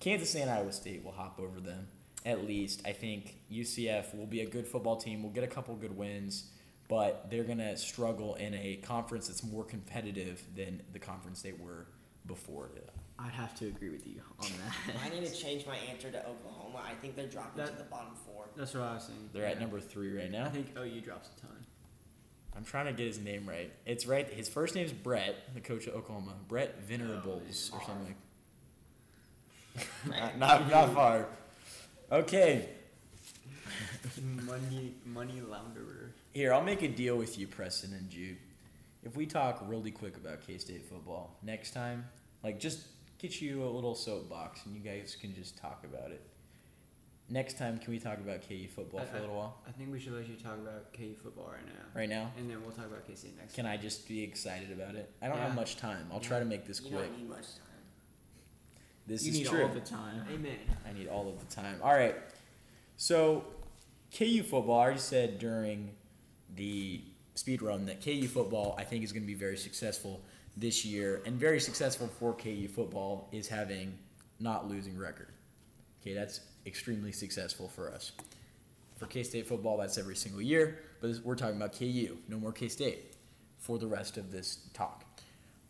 Kansas 0.01 0.35
and 0.35 0.51
Iowa 0.51 0.73
State 0.73 1.05
will 1.05 1.13
hop 1.13 1.39
over 1.41 1.61
them. 1.61 1.89
at 2.25 2.47
least. 2.47 2.83
I 2.87 2.93
think 2.93 3.35
UCF 3.51 4.15
will 4.17 4.27
be 4.29 4.43
a 4.43 4.47
good 4.47 4.65
football 4.69 4.97
team. 4.97 5.25
We'll 5.25 5.33
get 5.33 5.43
a 5.43 5.49
couple 5.49 5.75
good 5.75 5.97
wins, 5.97 6.49
but 6.87 7.29
they're 7.31 7.43
gonna 7.43 7.77
struggle 7.77 8.37
in 8.37 8.55
a 8.55 8.77
conference 8.77 9.27
that's 9.27 9.43
more 9.43 9.65
competitive 9.65 10.41
than 10.55 10.83
the 10.93 11.01
conference 11.01 11.43
they 11.43 11.53
were 11.53 11.89
before. 12.27 12.71
I'd 13.19 13.33
have 13.33 13.55
to 13.61 13.67
agree 13.67 13.91
with 13.91 14.07
you 14.07 14.21
on 14.41 14.49
that. 14.87 14.97
I 15.05 15.09
need 15.09 15.27
to 15.27 15.33
change 15.35 15.67
my 15.67 15.77
answer 15.91 16.11
to 16.11 16.19
Oklahoma. 16.27 16.81
I 16.85 16.95
think 16.95 17.15
they're 17.15 17.27
dropping 17.27 17.65
to 17.65 17.73
the 17.73 17.85
bottom 17.85 18.15
four. 18.27 18.49
That's 18.57 18.75
what 18.75 18.83
I 18.83 18.95
was 18.95 19.05
saying. 19.05 19.31
They're 19.33 19.47
at 19.47 19.61
number 19.61 19.81
three 19.81 20.17
right 20.17 20.31
now. 20.31 20.43
I 20.43 20.45
now. 20.45 20.51
think 20.51 20.77
OU 20.77 21.01
drops 21.03 21.29
a 21.37 21.41
ton. 21.41 21.57
I'm 22.57 22.65
trying 22.65 22.87
to 22.87 22.93
get 22.93 23.07
his 23.07 23.19
name 23.19 23.49
right. 23.49 23.73
It's 23.87 24.07
right. 24.07 24.29
His 24.29 24.49
first 24.49 24.75
name's 24.75 24.93
Brett, 24.93 25.55
the 25.55 25.61
coach 25.61 25.87
of 25.87 25.95
Oklahoma. 25.95 26.35
Brett 26.49 26.83
Venerables 26.83 27.71
oh, 27.73 27.79
or 27.79 27.83
something. 27.87 28.15
not, 30.07 30.39
not 30.39 30.71
not 30.71 30.95
far. 30.95 31.29
Okay, 32.11 32.69
money, 34.45 34.95
money 35.07 35.41
launderer. 35.49 36.11
here 36.33 36.53
I'll 36.53 36.63
make 36.63 36.83
a 36.83 36.89
deal 36.89 37.17
with 37.17 37.39
you, 37.39 37.47
Preston 37.47 37.93
and 37.95 38.11
Jude. 38.11 38.37
If 39.03 39.17
we 39.17 39.27
talk 39.27 39.62
really 39.67 39.91
quick 39.91 40.17
about 40.17 40.47
K 40.47 40.59
State 40.59 40.87
football 40.88 41.37
next 41.43 41.73
time, 41.73 42.05
like 42.43 42.61
just 42.61 42.87
get 43.19 43.41
you 43.41 43.65
a 43.65 43.69
little 43.71 43.95
soapbox 43.95 44.65
and 44.67 44.75
you 44.75 44.81
guys 44.81 45.17
can 45.21 45.35
just 45.35 45.59
talk 45.59 45.85
about 45.85 46.11
it. 46.11 46.23
Next 47.29 47.57
time, 47.57 47.79
can 47.79 47.93
we 47.93 47.99
talk 47.99 48.19
about 48.19 48.43
KU 48.47 48.69
football 48.69 49.01
I- 49.01 49.05
for 49.07 49.17
a 49.17 49.21
little 49.21 49.37
while? 49.37 49.59
I 49.67 49.71
think 49.73 49.91
we 49.91 49.99
should 49.99 50.12
let 50.12 50.29
you 50.29 50.35
talk 50.37 50.59
about 50.59 50.93
KU 50.93 51.15
football 51.15 51.47
right 51.53 51.65
now, 51.65 51.85
Right 51.99 52.09
now, 52.09 52.31
and 52.37 52.51
then 52.51 52.61
we'll 52.62 52.73
talk 52.73 52.87
about 52.87 53.07
KC 53.09 53.31
next. 53.38 53.55
can 53.55 53.65
I 53.65 53.77
just 53.77 54.07
be 54.07 54.23
excited 54.23 54.71
about 54.71 54.97
it? 54.97 55.11
I 55.23 55.29
don't 55.29 55.38
Yeah. 55.38 55.47
have 55.47 55.55
much 55.55 55.77
time. 55.77 56.09
I'll 56.12 56.21
try 56.21 56.38
to 56.41 56.45
make 56.45 56.67
this 56.67 56.81
You 56.83 56.91
quick. 56.91 57.09
don't 57.09 57.19
need 57.19 57.29
much 57.29 57.47
time. 57.55 57.59
This 59.07 59.25
you 59.25 59.33
is 59.33 59.38
need 59.38 59.47
true. 59.47 59.62
all 59.62 59.69
the 59.73 59.81
time. 59.81 60.27
Amen. 60.31 60.59
I 60.85 60.93
need 60.93 61.09
all 61.09 61.29
of 61.29 61.38
the 61.41 61.53
time. 61.55 61.81
All 61.83 61.93
right. 61.95 62.17
So, 62.97 63.45
KU 64.12 64.43
football, 64.43 64.79
I 64.79 64.83
already 64.85 65.01
said 65.01 65.38
during 65.38 65.97
the 66.55 67.03
speed 67.35 67.62
run 67.62 67.87
that 67.87 68.03
KU 68.03 68.27
football, 68.27 68.75
I 68.79 68.85
think, 68.85 69.05
is 69.05 69.12
going 69.12 69.23
to 69.23 69.27
be 69.27 69.35
very 69.35 69.57
successful 69.57 70.21
this 70.57 70.85
year. 70.85 71.23
And 71.25 71.37
very 71.37 71.61
successful 71.61 72.09
for 72.18 72.35
KU 72.35 72.68
football 72.68 73.29
is 73.33 73.49
having 73.49 73.99
not 74.40 74.68
losing 74.68 74.99
record. 74.99 75.29
Okay, 76.01 76.14
that's 76.14 76.40
extremely 76.66 77.12
successful 77.12 77.68
for 77.68 77.92
us. 77.92 78.12
For 78.97 79.07
K 79.07 79.23
State 79.23 79.47
football, 79.47 79.77
that's 79.77 79.99
every 79.99 80.16
single 80.16 80.42
year. 80.42 80.79
But 81.01 81.11
we're 81.25 81.37
talking 81.37 81.57
about 81.57 81.73
KU, 81.73 82.16
no 82.29 82.38
more 82.38 82.53
K 82.53 82.68
State 82.68 83.14
for 83.59 83.79
the 83.79 83.87
rest 83.87 84.16
of 84.16 84.31
this 84.31 84.59
talk. 84.75 85.05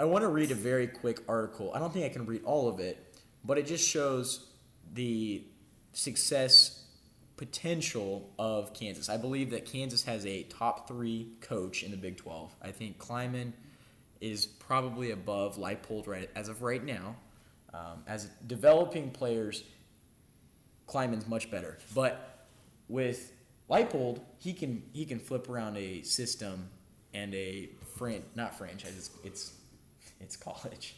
I 0.01 0.05
want 0.05 0.23
to 0.23 0.29
read 0.29 0.51
a 0.51 0.55
very 0.55 0.87
quick 0.87 1.21
article. 1.29 1.73
I 1.75 1.79
don't 1.79 1.93
think 1.93 2.05
I 2.05 2.09
can 2.09 2.27
read 2.27 2.43
all 2.45 2.69
of 2.69 2.81
it, 2.81 3.21
but 3.45 3.59
it 3.59 3.67
just 3.67 3.87
shows 3.87 4.49
the 4.95 5.45
success 5.93 6.82
potential 7.43 8.31
of 8.39 8.73
Kansas. 8.73 9.09
I 9.09 9.17
believe 9.17 9.51
that 9.51 9.65
Kansas 9.65 10.05
has 10.05 10.25
a 10.27 10.45
top 10.45 10.87
three 10.87 11.27
coach 11.41 11.83
in 11.83 11.91
the 11.91 11.97
Big 11.97 12.17
12. 12.17 12.55
I 12.63 12.71
think 12.71 12.99
Klieman 12.99 13.53
is 14.21 14.47
probably 14.47 15.11
above 15.11 15.57
Leipold 15.57 16.07
right 16.07 16.31
as 16.37 16.49
of 16.49 16.63
right 16.63 16.85
now. 16.85 17.17
Um, 17.75 18.05
as 18.07 18.27
developing 18.47 19.11
players, 19.11 19.65
Klieman's 20.87 21.27
much 21.27 21.51
better. 21.51 21.79
But 21.93 22.47
with 22.87 23.33
Leipold, 23.69 24.21
he 24.39 24.53
can 24.53 24.85
he 24.93 25.05
can 25.05 25.19
flip 25.19 25.49
around 25.49 25.77
a 25.77 26.03
system 26.03 26.69
and 27.13 27.35
a 27.35 27.71
fran 27.97 28.23
not 28.37 28.57
franchise. 28.57 28.95
It's 28.97 29.11
it's, 29.25 29.53
it's 30.21 30.37
college, 30.49 30.95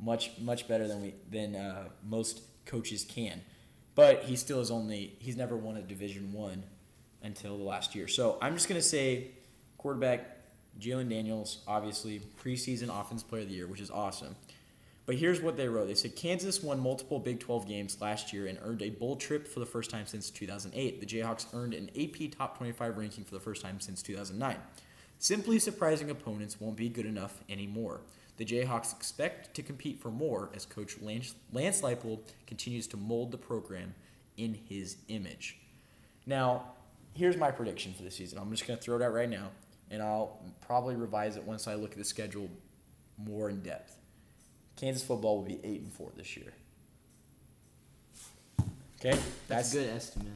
much 0.00 0.30
much 0.40 0.66
better 0.66 0.88
than 0.88 1.02
we 1.02 1.14
than 1.30 1.54
uh, 1.54 1.88
most 2.02 2.40
coaches 2.64 3.04
can. 3.04 3.42
But 3.94 4.24
he 4.24 4.36
still 4.36 4.60
is 4.60 4.70
only 4.70 5.16
he's 5.18 5.36
never 5.36 5.56
won 5.56 5.76
a 5.76 5.82
Division 5.82 6.32
One 6.32 6.62
until 7.22 7.56
the 7.56 7.64
last 7.64 7.94
year. 7.94 8.08
So 8.08 8.38
I'm 8.40 8.54
just 8.54 8.68
gonna 8.68 8.82
say 8.82 9.32
quarterback 9.78 10.38
Jalen 10.80 11.10
Daniels, 11.10 11.58
obviously 11.66 12.20
preseason 12.42 12.88
offense 12.88 13.22
player 13.22 13.42
of 13.42 13.48
the 13.48 13.54
year, 13.54 13.66
which 13.66 13.80
is 13.80 13.90
awesome. 13.90 14.34
But 15.04 15.16
here's 15.16 15.40
what 15.40 15.56
they 15.56 15.68
wrote. 15.68 15.88
They 15.88 15.94
said 15.94 16.14
Kansas 16.14 16.62
won 16.62 16.78
multiple 16.78 17.18
Big 17.18 17.40
12 17.40 17.66
games 17.66 18.00
last 18.00 18.32
year 18.32 18.46
and 18.46 18.58
earned 18.62 18.82
a 18.82 18.90
bowl 18.90 19.16
trip 19.16 19.48
for 19.48 19.58
the 19.58 19.66
first 19.66 19.90
time 19.90 20.06
since 20.06 20.30
2008. 20.30 21.00
The 21.00 21.06
Jayhawks 21.06 21.46
earned 21.52 21.74
an 21.74 21.90
AP 22.00 22.30
Top 22.30 22.56
25 22.56 22.96
ranking 22.96 23.24
for 23.24 23.34
the 23.34 23.40
first 23.40 23.62
time 23.62 23.80
since 23.80 24.00
2009. 24.02 24.56
Simply 25.18 25.58
surprising 25.58 26.10
opponents 26.10 26.60
won't 26.60 26.76
be 26.76 26.88
good 26.88 27.06
enough 27.06 27.42
anymore. 27.48 28.00
The 28.36 28.44
Jayhawks 28.44 28.94
expect 28.94 29.54
to 29.54 29.62
compete 29.62 30.00
for 30.00 30.10
more 30.10 30.50
as 30.54 30.64
coach 30.64 31.00
Lance, 31.00 31.34
Lance 31.52 31.80
Leipold 31.82 32.20
continues 32.46 32.86
to 32.88 32.96
mold 32.96 33.30
the 33.30 33.38
program 33.38 33.94
in 34.36 34.54
his 34.68 34.96
image. 35.08 35.58
Now, 36.26 36.72
here's 37.14 37.36
my 37.36 37.50
prediction 37.50 37.92
for 37.92 38.02
the 38.02 38.10
season. 38.10 38.38
I'm 38.38 38.50
just 38.50 38.66
going 38.66 38.78
to 38.78 38.82
throw 38.82 38.96
it 38.96 39.02
out 39.02 39.12
right 39.12 39.28
now, 39.28 39.50
and 39.90 40.02
I'll 40.02 40.40
probably 40.66 40.96
revise 40.96 41.36
it 41.36 41.44
once 41.44 41.68
I 41.68 41.74
look 41.74 41.92
at 41.92 41.98
the 41.98 42.04
schedule 42.04 42.48
more 43.18 43.50
in 43.50 43.60
depth. 43.60 43.96
Kansas 44.76 45.02
football 45.02 45.36
will 45.36 45.44
be 45.44 45.60
eight 45.62 45.82
and 45.82 45.92
four 45.92 46.10
this 46.16 46.36
year. 46.36 46.52
Okay, 49.04 49.18
That's 49.48 49.72
a 49.74 49.78
good 49.78 49.88
estimate. 49.90 50.28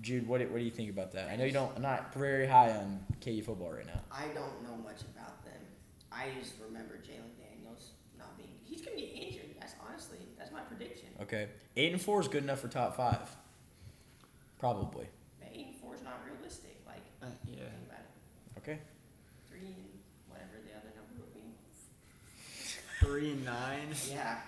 Jude, 0.00 0.26
what 0.26 0.40
do, 0.40 0.46
what 0.48 0.58
do 0.58 0.64
you 0.64 0.70
think 0.70 0.90
about 0.90 1.12
that? 1.12 1.28
I 1.30 1.36
know 1.36 1.44
you 1.44 1.52
don't. 1.52 1.70
I'm 1.76 1.82
not 1.82 2.14
very 2.14 2.46
high 2.46 2.70
on 2.70 3.00
KU 3.22 3.42
football 3.42 3.70
right 3.70 3.86
now. 3.86 4.00
I 4.10 4.26
don't 4.28 4.62
know 4.64 4.76
much 4.82 5.02
about 5.02 5.26
them. 5.26 5.39
I 6.20 6.28
just 6.38 6.52
remember 6.66 6.94
Jalen 6.96 7.32
Daniels 7.38 7.92
not 8.18 8.36
being. 8.36 8.50
He's 8.64 8.82
gonna 8.82 8.96
get 8.96 9.10
injured. 9.14 9.54
That's 9.58 9.74
honestly 9.88 10.18
that's 10.38 10.52
my 10.52 10.60
prediction. 10.60 11.08
Okay, 11.22 11.48
eight 11.76 11.92
and 11.92 12.00
four 12.00 12.20
is 12.20 12.28
good 12.28 12.42
enough 12.42 12.60
for 12.60 12.68
top 12.68 12.96
five. 12.96 13.28
Probably. 14.58 15.06
But 15.38 15.48
eight 15.54 15.66
and 15.68 15.76
four 15.76 15.94
is 15.94 16.02
not 16.02 16.20
realistic. 16.30 16.76
Like 16.86 17.00
Uh, 17.22 17.26
yeah. 17.46 17.56
think 17.56 17.86
about 17.86 18.00
it. 18.00 18.58
Okay. 18.58 18.78
Three 19.48 19.66
and 19.68 19.76
whatever 20.28 20.60
the 20.62 20.76
other 20.76 20.92
number 20.94 21.20
would 21.22 21.34
be. 21.34 21.40
Three 23.00 23.30
and 23.32 23.44
nine. 23.44 23.88
Yeah. 24.10 24.38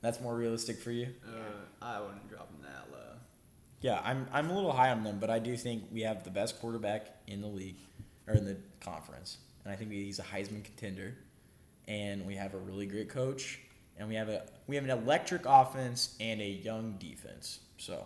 That's 0.00 0.20
more 0.20 0.34
realistic 0.34 0.80
for 0.80 0.90
you. 0.90 1.14
Uh, 1.24 1.30
I 1.80 2.00
wouldn't 2.00 2.28
drop 2.28 2.48
them 2.50 2.62
that 2.62 2.90
low. 2.92 3.14
Yeah, 3.82 4.00
I'm 4.04 4.26
I'm 4.32 4.50
a 4.50 4.54
little 4.54 4.72
high 4.72 4.90
on 4.90 5.04
them, 5.04 5.18
but 5.20 5.30
I 5.30 5.38
do 5.38 5.56
think 5.56 5.84
we 5.92 6.00
have 6.00 6.24
the 6.24 6.30
best 6.30 6.60
quarterback 6.60 7.06
in 7.28 7.40
the 7.40 7.46
league 7.46 7.76
or 8.26 8.34
in 8.34 8.44
the 8.44 8.56
conference, 8.80 9.38
and 9.64 9.72
I 9.72 9.76
think 9.76 9.90
he's 9.92 10.18
a 10.18 10.22
Heisman 10.22 10.64
contender. 10.64 11.14
And 11.88 12.24
we 12.26 12.36
have 12.36 12.54
a 12.54 12.58
really 12.58 12.86
great 12.86 13.08
coach, 13.08 13.58
and 13.98 14.08
we 14.08 14.14
have 14.14 14.28
a 14.28 14.42
we 14.68 14.76
have 14.76 14.84
an 14.84 14.90
electric 14.90 15.42
offense 15.46 16.14
and 16.20 16.40
a 16.40 16.48
young 16.48 16.92
defense. 16.98 17.58
So, 17.76 18.04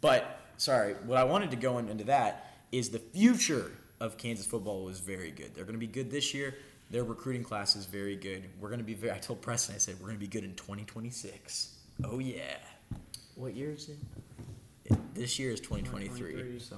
but 0.00 0.40
sorry, 0.56 0.94
what 1.04 1.18
I 1.18 1.24
wanted 1.24 1.50
to 1.50 1.56
go 1.56 1.78
into 1.78 2.04
that 2.04 2.52
is 2.70 2.90
the 2.90 3.00
future 3.00 3.72
of 3.98 4.16
Kansas 4.16 4.46
football 4.46 4.84
was 4.84 5.00
very 5.00 5.32
good. 5.32 5.52
They're 5.54 5.64
going 5.64 5.74
to 5.74 5.84
be 5.84 5.88
good 5.88 6.10
this 6.12 6.32
year. 6.32 6.54
Their 6.90 7.02
recruiting 7.04 7.42
class 7.42 7.74
is 7.74 7.86
very 7.86 8.14
good. 8.16 8.44
We're 8.60 8.68
going 8.68 8.78
to 8.80 8.84
be 8.84 8.94
very. 8.94 9.12
I 9.12 9.18
told 9.18 9.42
Preston, 9.42 9.74
I 9.74 9.78
said 9.78 9.96
we're 9.98 10.06
going 10.06 10.18
to 10.18 10.20
be 10.20 10.28
good 10.28 10.44
in 10.44 10.54
2026. 10.54 11.74
Oh 12.04 12.20
yeah, 12.20 12.38
What 13.34 13.54
year 13.54 13.72
is 13.72 13.88
it? 13.88 14.96
this 15.14 15.38
year 15.40 15.50
is 15.50 15.60
2023. 15.60 16.18
2023. 16.34 16.58
So, 16.60 16.76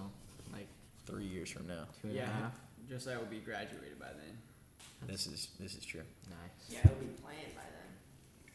like 0.53 0.69
three 1.07 1.25
years 1.27 1.51
from 1.51 1.67
now. 1.67 1.85
two 2.01 2.09
and 2.09 2.13
a 2.13 2.21
Yeah. 2.21 2.27
half. 2.27 2.53
Just 2.89 3.09
I 3.09 3.17
will 3.17 3.25
be 3.27 3.39
graduated 3.39 3.99
by 3.99 4.07
then. 4.09 4.39
This 5.07 5.27
is 5.27 5.49
this 5.59 5.75
is 5.75 5.85
true. 5.85 6.03
Nice. 6.29 6.37
Yeah, 6.69 6.81
he'll 6.83 6.93
be 6.95 7.07
playing 7.23 7.55
by 7.55 7.63
then. 7.63 8.53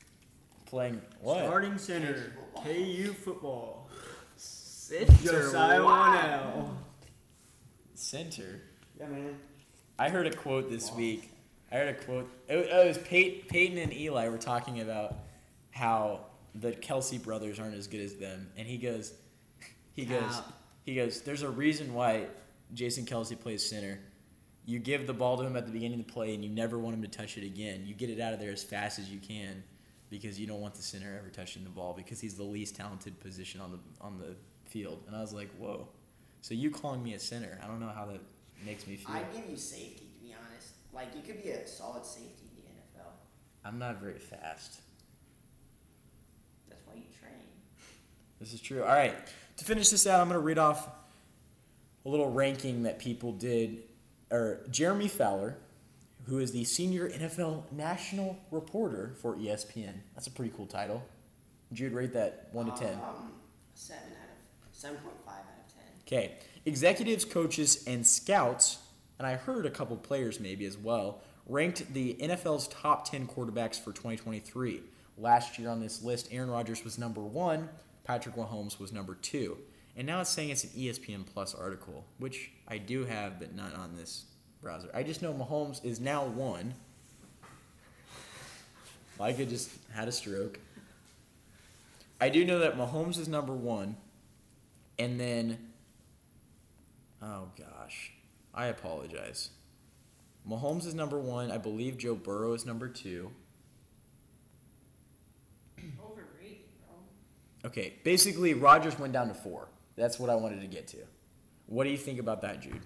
Playing 0.66 1.02
what? 1.22 1.46
Starting 1.46 1.78
center. 1.78 2.34
KU 2.64 3.14
football. 3.14 3.90
Center. 4.38 5.12
Josiah 5.24 5.84
Wow. 5.84 6.14
Wanell. 6.14 6.70
Center. 7.96 8.62
Yeah, 9.00 9.08
man. 9.08 9.36
I 9.98 10.10
heard 10.10 10.28
a 10.28 10.36
quote 10.36 10.70
this 10.70 10.92
week. 10.94 11.32
I 11.72 11.76
heard 11.76 11.90
a 11.90 12.04
quote. 12.06 12.30
It, 12.48 12.56
was- 12.56 12.68
oh, 12.72 12.82
it 12.84 12.88
was 12.88 12.98
Pey- 13.00 13.44
Peyton 13.48 13.78
and 13.78 13.94
Eli 13.94 14.28
were 14.30 14.38
talking 14.38 14.82
about 14.82 15.16
how 15.72 16.22
the 16.56 16.72
Kelce 16.72 17.22
brothers 17.22 17.60
aren't 17.60 17.76
as 17.76 17.88
good 17.88 18.00
as 18.02 18.16
them, 18.16 18.50
and 18.58 18.68
he 18.68 18.78
goes, 18.78 19.14
he 19.94 20.06
goes, 20.06 20.34
Cap. 20.36 20.54
he 20.84 20.96
goes. 20.96 21.22
There's 21.22 21.44
a 21.44 21.50
reason 21.50 21.94
why 21.94 22.26
Jason 22.74 23.06
Kelce 23.06 23.40
plays 23.40 23.68
center. 23.68 24.00
You 24.66 24.80
give 24.80 25.08
the 25.08 25.14
ball 25.14 25.38
to 25.38 25.44
him 25.44 25.56
at 25.56 25.66
the 25.66 25.72
beginning 25.72 26.00
of 26.00 26.08
the 26.08 26.14
play, 26.14 26.36
and 26.36 26.44
you 26.44 26.50
never 26.50 26.78
want 26.78 26.96
him 26.96 27.02
to 27.02 27.08
touch 27.08 27.38
it 27.38 27.46
again. 27.46 27.84
You 27.86 27.96
get 27.96 28.10
it 28.10 28.20
out 28.20 28.34
of 28.34 28.40
there 28.40 28.52
as 28.52 28.64
fast 28.64 29.00
as 29.00 29.10
you 29.10 29.20
can, 29.20 29.64
because 30.10 30.40
you 30.40 30.48
don't 30.48 30.62
want 30.62 30.76
the 30.76 30.82
center 30.82 31.18
ever 31.18 31.30
touching 31.30 31.64
the 31.64 31.70
ball 31.70 31.94
because 31.96 32.20
he's 32.20 32.36
the 32.36 32.44
least 32.44 32.76
talented 32.76 33.20
position 33.20 33.62
on 33.62 33.72
the 33.72 33.80
on 34.02 34.18
the 34.20 34.36
field. 34.66 35.04
And 35.08 35.16
I 35.16 35.22
was 35.22 35.34
like, 35.34 35.50
whoa. 35.58 35.88
So 36.42 36.54
you 36.54 36.72
calling 36.72 37.04
me 37.04 37.14
a 37.14 37.20
center? 37.20 37.60
I 37.64 37.68
don't 37.68 37.80
know 37.80 37.90
how 37.90 38.06
that 38.06 38.22
makes 38.66 38.88
me 38.88 38.96
feel. 38.96 39.16
I 39.16 39.24
give 39.36 39.50
you 39.50 39.58
safety 39.58 40.08
to 40.18 40.26
be 40.26 40.34
honest. 40.34 40.70
Like 40.94 41.16
you 41.16 41.22
could 41.22 41.44
be 41.44 41.50
a 41.50 41.68
solid 41.68 42.06
safety 42.06 42.46
in 42.56 42.64
the 42.64 43.02
NFL. 43.02 43.10
I'm 43.66 43.78
not 43.78 44.00
very 44.00 44.20
fast. 44.20 44.82
That's 46.70 46.86
why 46.86 46.96
you 46.96 47.04
train. 47.20 47.34
This 48.40 48.54
is 48.54 48.62
true. 48.62 48.82
All 48.82 48.88
right. 48.88 49.14
To 49.58 49.66
finish 49.66 49.90
this 49.90 50.08
out, 50.08 50.22
I'm 50.22 50.28
going 50.30 50.40
to 50.40 50.46
read 50.46 50.58
off 50.58 50.88
a 52.06 52.10
little 52.10 52.32
ranking 52.32 52.84
that 52.84 53.00
people 53.00 53.34
did. 53.34 53.84
Or 54.32 54.62
Jeremy 54.70 55.08
Fowler, 55.08 55.58
who 56.26 56.40
is 56.40 56.52
the 56.52 56.64
senior 56.64 57.10
NFL 57.10 57.72
national 57.72 58.38
reporter 58.52 59.16
for 59.22 59.36
ESPN. 59.36 59.94
That's 60.14 60.28
a 60.28 60.32
pretty 60.32 60.54
cool 60.56 60.68
title. 60.68 61.04
Jude, 61.74 61.94
rate 61.94 62.14
that 62.14 62.50
one 62.52 62.66
to 62.66 62.72
ten. 62.72 62.94
Um, 62.96 63.32
seven 63.74 64.04
out 64.22 64.30
of 64.30 64.40
7.5 64.74 64.94
out 65.28 65.40
of 65.40 65.74
10. 65.74 65.84
Okay. 66.08 66.36
Executives, 66.66 67.26
coaches, 67.26 67.84
and 67.88 68.06
scouts, 68.06 68.80
and 69.18 69.28
I 69.28 69.36
heard 69.36 69.66
a 69.66 69.70
couple 69.70 69.98
players 69.98 70.40
maybe 70.40 70.66
as 70.66 70.78
well, 70.78 71.22
ranked 71.48 71.94
the 71.94 72.16
NFL's 72.20 72.68
top 72.68 73.10
10 73.10 73.28
quarterbacks 73.28 73.76
for 73.76 73.92
2023. 73.92 74.82
Last 75.18 75.60
year 75.60 75.70
on 75.70 75.80
this 75.80 76.04
list, 76.04 76.30
Aaron 76.32 76.50
Rodgers 76.50 76.84
was 76.84 76.98
number 76.98 77.22
one, 77.22 77.70
Patrick 78.04 78.36
Mahomes 78.36 78.80
was 78.80 78.94
number 78.94 79.16
two. 79.16 79.58
And 79.96 80.08
now 80.08 80.22
it's 80.22 80.30
saying 80.30 80.50
it's 80.50 80.64
an 80.64 80.70
ESPN 80.72 81.26
Plus 81.26 81.54
article, 81.54 82.06
which 82.20 82.52
I 82.70 82.78
do 82.78 83.06
have, 83.06 83.40
but 83.40 83.56
not 83.56 83.74
on 83.76 83.96
this 83.96 84.26
browser. 84.62 84.90
I 84.94 85.04
just 85.04 85.22
know 85.22 85.34
Mahomes 85.34 85.84
is 85.84 86.00
now 86.00 86.26
one. 86.26 86.76
Micah 89.18 89.46
just 89.46 89.72
had 89.92 90.08
a 90.08 90.12
stroke. 90.12 90.60
I 92.22 92.30
do 92.30 92.46
know 92.46 92.60
that 92.60 92.78
Mahomes 92.78 93.18
is 93.18 93.28
number 93.28 93.54
one, 93.54 93.96
and 94.98 95.20
then, 95.20 95.58
oh 97.22 97.50
gosh, 97.58 98.12
I 98.54 98.68
apologize. 98.68 99.50
Mahomes 100.48 100.86
is 100.86 100.94
number 100.94 101.20
one. 101.20 101.52
I 101.52 101.58
believe 101.58 101.98
Joe 101.98 102.16
Burrow 102.16 102.54
is 102.54 102.66
number 102.66 102.88
two. 102.88 103.32
Overrated, 105.78 106.66
bro. 106.86 107.70
Okay, 107.70 107.94
basically, 108.04 108.54
Rodgers 108.54 109.00
went 109.00 109.14
down 109.14 109.28
to 109.30 109.34
four. 109.34 109.70
That's 109.96 110.20
what 110.20 110.30
I 110.30 110.36
wanted 110.36 110.62
to 110.62 110.68
get 110.68 110.88
to. 110.90 110.98
What 111.70 111.84
do 111.84 111.92
you 111.92 111.98
think 111.98 112.20
about 112.20 112.42
that, 112.42 112.62
Jude? 112.62 112.82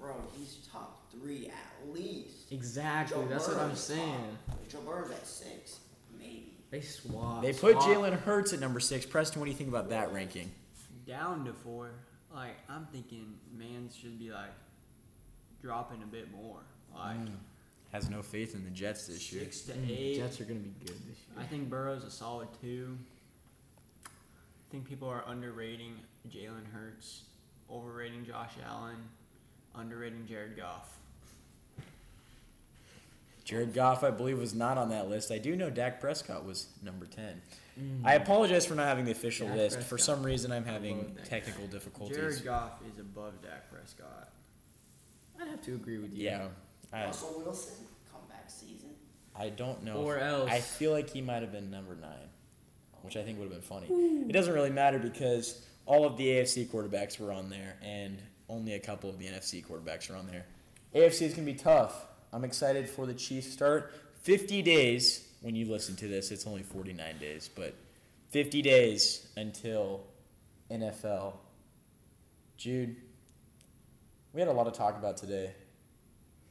Bro, 0.00 0.14
he's 0.36 0.56
top 0.72 1.10
three 1.12 1.48
at 1.48 1.92
least. 1.94 2.50
Exactly. 2.50 3.16
Joe 3.22 3.28
That's 3.28 3.46
what 3.48 3.58
I'm 3.58 3.76
saying. 3.76 4.38
top. 4.48 4.68
Joe 4.68 4.80
Burrow's 4.80 5.10
at 5.10 5.26
six, 5.26 5.78
maybe. 6.18 6.52
They 6.70 6.80
swap. 6.80 7.42
They 7.42 7.52
put. 7.52 7.76
Jalen 7.76 8.18
Hurts 8.20 8.52
at 8.52 8.60
number 8.60 8.80
six. 8.80 9.04
Preston, 9.04 9.40
what 9.40 9.46
do 9.46 9.50
you 9.50 9.56
think 9.56 9.68
about 9.68 9.90
that 9.90 10.12
ranking? 10.12 10.50
Down 11.06 11.44
to 11.44 11.52
four. 11.52 11.90
Like 12.34 12.56
I'm 12.70 12.86
thinking, 12.92 13.34
man 13.56 13.88
should 13.98 14.18
be 14.18 14.30
like 14.30 14.50
dropping 15.62 16.02
a 16.02 16.06
bit 16.06 16.30
more. 16.32 16.60
Like 16.94 17.16
Has 17.92 18.08
no 18.08 18.22
faith 18.22 18.54
in 18.54 18.64
the 18.64 18.70
Jets 18.70 19.06
this 19.06 19.30
year. 19.32 19.44
six 19.44 19.62
to 19.62 19.72
Mm, 19.72 19.90
eight. 19.90 20.16
Jets 20.16 20.40
are 20.40 20.44
gonna 20.44 20.60
be 20.60 20.72
good 20.80 20.88
this 21.08 21.18
year. 21.18 21.38
I 21.38 21.44
think 21.44 21.68
Burrow's 21.68 22.04
a 22.04 22.10
solid 22.10 22.48
two. 22.62 22.96
I 24.06 24.70
think 24.70 24.86
people 24.86 25.08
are 25.08 25.24
underrating 25.26 25.94
Jalen 26.28 26.70
Hurts, 26.72 27.22
overrating 27.70 28.24
Josh 28.24 28.52
Allen, 28.66 28.96
underrating 29.74 30.26
Jared 30.26 30.56
Goff. 30.56 30.88
Jared 33.44 33.72
Goff, 33.72 34.04
I 34.04 34.10
believe, 34.10 34.38
was 34.38 34.54
not 34.54 34.76
on 34.76 34.90
that 34.90 35.08
list. 35.08 35.30
I 35.32 35.38
do 35.38 35.56
know 35.56 35.70
Dak 35.70 36.00
Prescott 36.00 36.44
was 36.44 36.66
number 36.82 37.06
10. 37.06 37.40
Mm-hmm. 37.80 38.06
I 38.06 38.14
apologize 38.14 38.66
for 38.66 38.74
not 38.74 38.86
having 38.88 39.06
the 39.06 39.12
official 39.12 39.46
Dak 39.48 39.56
list. 39.56 39.82
For 39.84 39.96
some 39.96 40.22
reason, 40.22 40.52
I'm 40.52 40.64
having 40.66 41.00
Above 41.00 41.16
Dak 41.16 41.24
technical 41.28 41.66
difficulties. 41.66 42.16
Jared 42.16 42.44
Goff 42.44 42.72
is 42.92 42.98
above 42.98 43.40
Dak 43.42 43.70
Prescott. 43.72 44.28
I'd 45.40 45.48
have 45.48 45.62
to 45.62 45.74
agree 45.74 45.98
with 45.98 46.12
you. 46.12 46.24
yeah. 46.26 46.48
I, 46.92 47.04
Russell 47.04 47.40
Wilson, 47.42 47.74
comeback 48.12 48.50
season. 48.50 48.90
I 49.36 49.48
don't 49.50 49.82
know. 49.82 49.96
Or 50.02 50.16
if- 50.16 50.22
else- 50.22 50.50
I 50.50 50.60
feel 50.60 50.90
like 50.92 51.08
he 51.10 51.20
might 51.22 51.40
have 51.42 51.52
been 51.52 51.70
number 51.70 51.94
nine, 51.94 52.28
which 53.02 53.16
I 53.16 53.22
think 53.22 53.38
would 53.38 53.44
have 53.50 53.52
been 53.52 53.60
funny. 53.62 53.86
It 54.28 54.32
doesn't 54.32 54.52
really 54.52 54.70
matter 54.70 54.98
because 54.98 55.64
all 55.88 56.04
of 56.04 56.18
the 56.18 56.26
AFC 56.26 56.68
quarterbacks 56.68 57.18
were 57.18 57.32
on 57.32 57.48
there, 57.48 57.76
and 57.82 58.18
only 58.48 58.74
a 58.74 58.78
couple 58.78 59.08
of 59.08 59.18
the 59.18 59.24
NFC 59.24 59.66
quarterbacks 59.66 60.10
are 60.10 60.16
on 60.16 60.26
there. 60.26 60.44
AFC 60.94 61.22
is 61.22 61.34
going 61.34 61.46
to 61.46 61.52
be 61.52 61.54
tough. 61.54 62.04
I'm 62.30 62.44
excited 62.44 62.90
for 62.90 63.06
the 63.06 63.14
Chiefs 63.14 63.50
start. 63.50 63.94
50 64.20 64.60
days, 64.60 65.26
when 65.40 65.56
you 65.56 65.64
listen 65.64 65.96
to 65.96 66.06
this, 66.06 66.30
it's 66.30 66.46
only 66.46 66.62
49 66.62 67.16
days, 67.18 67.48
but 67.52 67.74
50 68.28 68.60
days 68.60 69.28
until 69.38 70.04
NFL. 70.70 71.32
Jude, 72.58 72.96
we 74.34 74.40
had 74.42 74.48
a 74.48 74.52
lot 74.52 74.66
of 74.66 74.74
talk 74.74 74.98
about 74.98 75.16
today. 75.16 75.52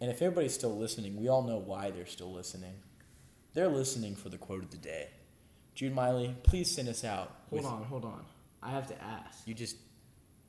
And 0.01 0.09
if 0.09 0.19
everybody's 0.23 0.55
still 0.55 0.75
listening, 0.75 1.15
we 1.15 1.27
all 1.27 1.43
know 1.43 1.57
why 1.57 1.91
they're 1.91 2.07
still 2.07 2.33
listening. 2.33 2.73
They're 3.53 3.67
listening 3.67 4.15
for 4.15 4.29
the 4.29 4.37
quote 4.39 4.63
of 4.63 4.71
the 4.71 4.77
day. 4.77 5.09
Jude 5.75 5.93
Miley, 5.93 6.35
please 6.41 6.71
send 6.71 6.89
us 6.89 7.03
out. 7.03 7.35
Hold 7.51 7.65
on, 7.65 7.83
hold 7.83 8.05
on. 8.05 8.25
I 8.61 8.71
have 8.71 8.87
to 8.87 9.01
ask. 9.03 9.47
You 9.47 9.53
just 9.53 9.77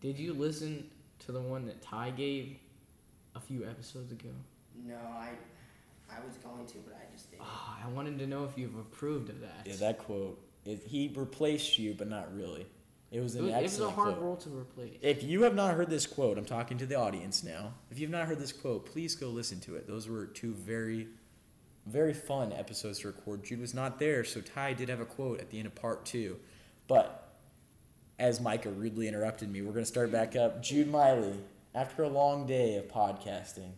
Did 0.01 0.18
you 0.18 0.33
listen 0.33 0.88
to 1.21 1.33
the 1.33 1.40
one 1.40 1.66
that 1.66 1.83
Ty 1.83 2.11
gave 2.11 2.57
a 3.35 3.40
few 3.40 3.64
episodes 3.64 4.12
ago? 4.12 4.31
No, 4.87 4.94
I, 4.97 5.31
I 6.11 6.25
was 6.27 6.37
going 6.37 6.66
to, 6.66 6.75
but 6.87 6.94
I 6.97 7.12
just 7.12 7.31
didn't. 7.31 7.42
Ah, 7.47 7.79
I 7.85 7.88
wanted 7.88 8.18
to 8.21 8.27
know 8.27 8.44
if 8.44 8.57
you've 8.57 8.77
approved 8.79 9.29
of 9.31 9.40
that. 9.40 9.62
yeah, 9.66 9.75
that 9.77 9.99
quote. 9.99 10.40
It, 10.64 10.83
he 10.87 11.12
replaced 11.14 11.79
you, 11.79 11.94
but 11.94 12.09
not 12.09 12.35
really. 12.35 12.66
It 13.11 13.21
was 13.21 13.35
it 13.37 13.40
an 13.40 13.47
was, 13.47 13.55
it 13.55 13.57
was 13.57 13.62
a 13.62 13.64
excellent 13.64 13.94
hard 13.94 14.09
quote. 14.14 14.23
role 14.23 14.37
to 14.37 14.51
replace. 14.51 14.99
If 15.01 15.23
you 15.23 15.42
have 15.42 15.55
not 15.55 15.75
heard 15.75 15.88
this 15.88 16.07
quote, 16.07 16.37
I'm 16.38 16.44
talking 16.44 16.77
to 16.79 16.87
the 16.87 16.94
audience 16.97 17.42
now. 17.42 17.73
If 17.90 17.99
you've 17.99 18.11
not 18.11 18.27
heard 18.27 18.38
this 18.38 18.53
quote, 18.53 18.87
please 18.87 19.14
go 19.14 19.29
listen 19.29 19.61
to 19.61 19.77
it. 19.77 19.87
Those 19.87 20.09
were 20.09 20.27
two 20.27 20.53
very, 20.55 21.09
very 21.87 22.12
fun 22.12 22.53
episodes 22.53 22.99
to 23.01 23.09
record. 23.09 23.44
Jude 23.44 23.61
was 23.61 23.73
not 23.73 23.99
there, 23.99 24.25
so 24.25 24.40
Ty 24.42 24.75
did 24.75 24.90
have 24.90 25.01
a 25.01 25.07
quote 25.07 25.40
at 25.40 25.51
the 25.51 25.59
end 25.59 25.66
of 25.66 25.75
part 25.75 26.05
two. 26.05 26.37
But 26.87 27.27
as 28.18 28.40
Micah 28.40 28.70
rudely 28.70 29.07
interrupted 29.07 29.50
me, 29.50 29.62
we're 29.62 29.72
going 29.72 29.85
to 29.85 29.90
start 29.90 30.11
back 30.11 30.35
up. 30.35 30.62
Jude 30.62 30.90
Miley, 30.90 31.35
after 31.74 32.02
a 32.02 32.09
long 32.09 32.46
day 32.46 32.76
of 32.76 32.88
podcasting, 32.88 33.72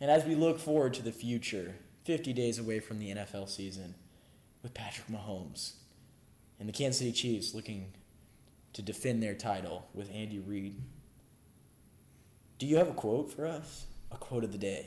and 0.00 0.10
as 0.10 0.24
we 0.24 0.34
look 0.34 0.58
forward 0.58 0.94
to 0.94 1.02
the 1.02 1.12
future, 1.12 1.74
50 2.04 2.32
days 2.32 2.58
away 2.58 2.80
from 2.80 2.98
the 2.98 3.10
NFL 3.14 3.48
season, 3.48 3.94
with 4.62 4.72
Patrick 4.72 5.08
Mahomes 5.08 5.74
and 6.58 6.68
the 6.68 6.72
Kansas 6.72 6.98
City 6.98 7.12
Chiefs 7.12 7.54
looking 7.54 7.92
to 8.72 8.80
defend 8.80 9.22
their 9.22 9.34
title 9.34 9.86
with 9.92 10.10
Andy 10.10 10.38
Reid. 10.38 10.80
Do 12.58 12.66
you 12.66 12.78
have 12.78 12.88
a 12.88 12.94
quote 12.94 13.30
for 13.30 13.46
us? 13.46 13.84
A 14.10 14.16
quote 14.16 14.42
of 14.42 14.52
the 14.52 14.58
day. 14.58 14.86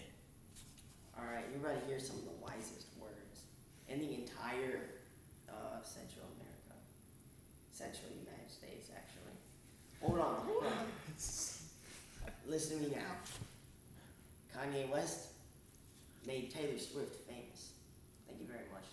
All 1.18 1.26
right, 1.26 1.46
you're 1.52 1.64
about 1.64 1.80
to 1.80 1.88
hear 1.88 2.00
some 2.00 2.16
of 2.16 2.24
the 2.24 2.32
wisest 2.42 2.88
words 3.00 3.44
in 3.88 4.00
the 4.00 4.16
entire 4.16 4.82
uh, 5.48 5.84
Central 5.84 6.26
America, 6.40 6.82
Central. 7.72 8.17
Hold 10.08 10.20
on, 10.20 10.36
hold 10.46 10.64
on. 10.64 10.86
Listen 12.48 12.78
to 12.82 12.84
me 12.90 12.96
now. 12.96 13.12
Kanye 14.56 14.90
West 14.90 15.28
made 16.26 16.50
Taylor 16.50 16.80
Swift 16.80 17.14
famous. 17.28 17.72
Thank 18.26 18.40
you 18.40 18.48
very 18.48 18.64
much. 18.72 18.86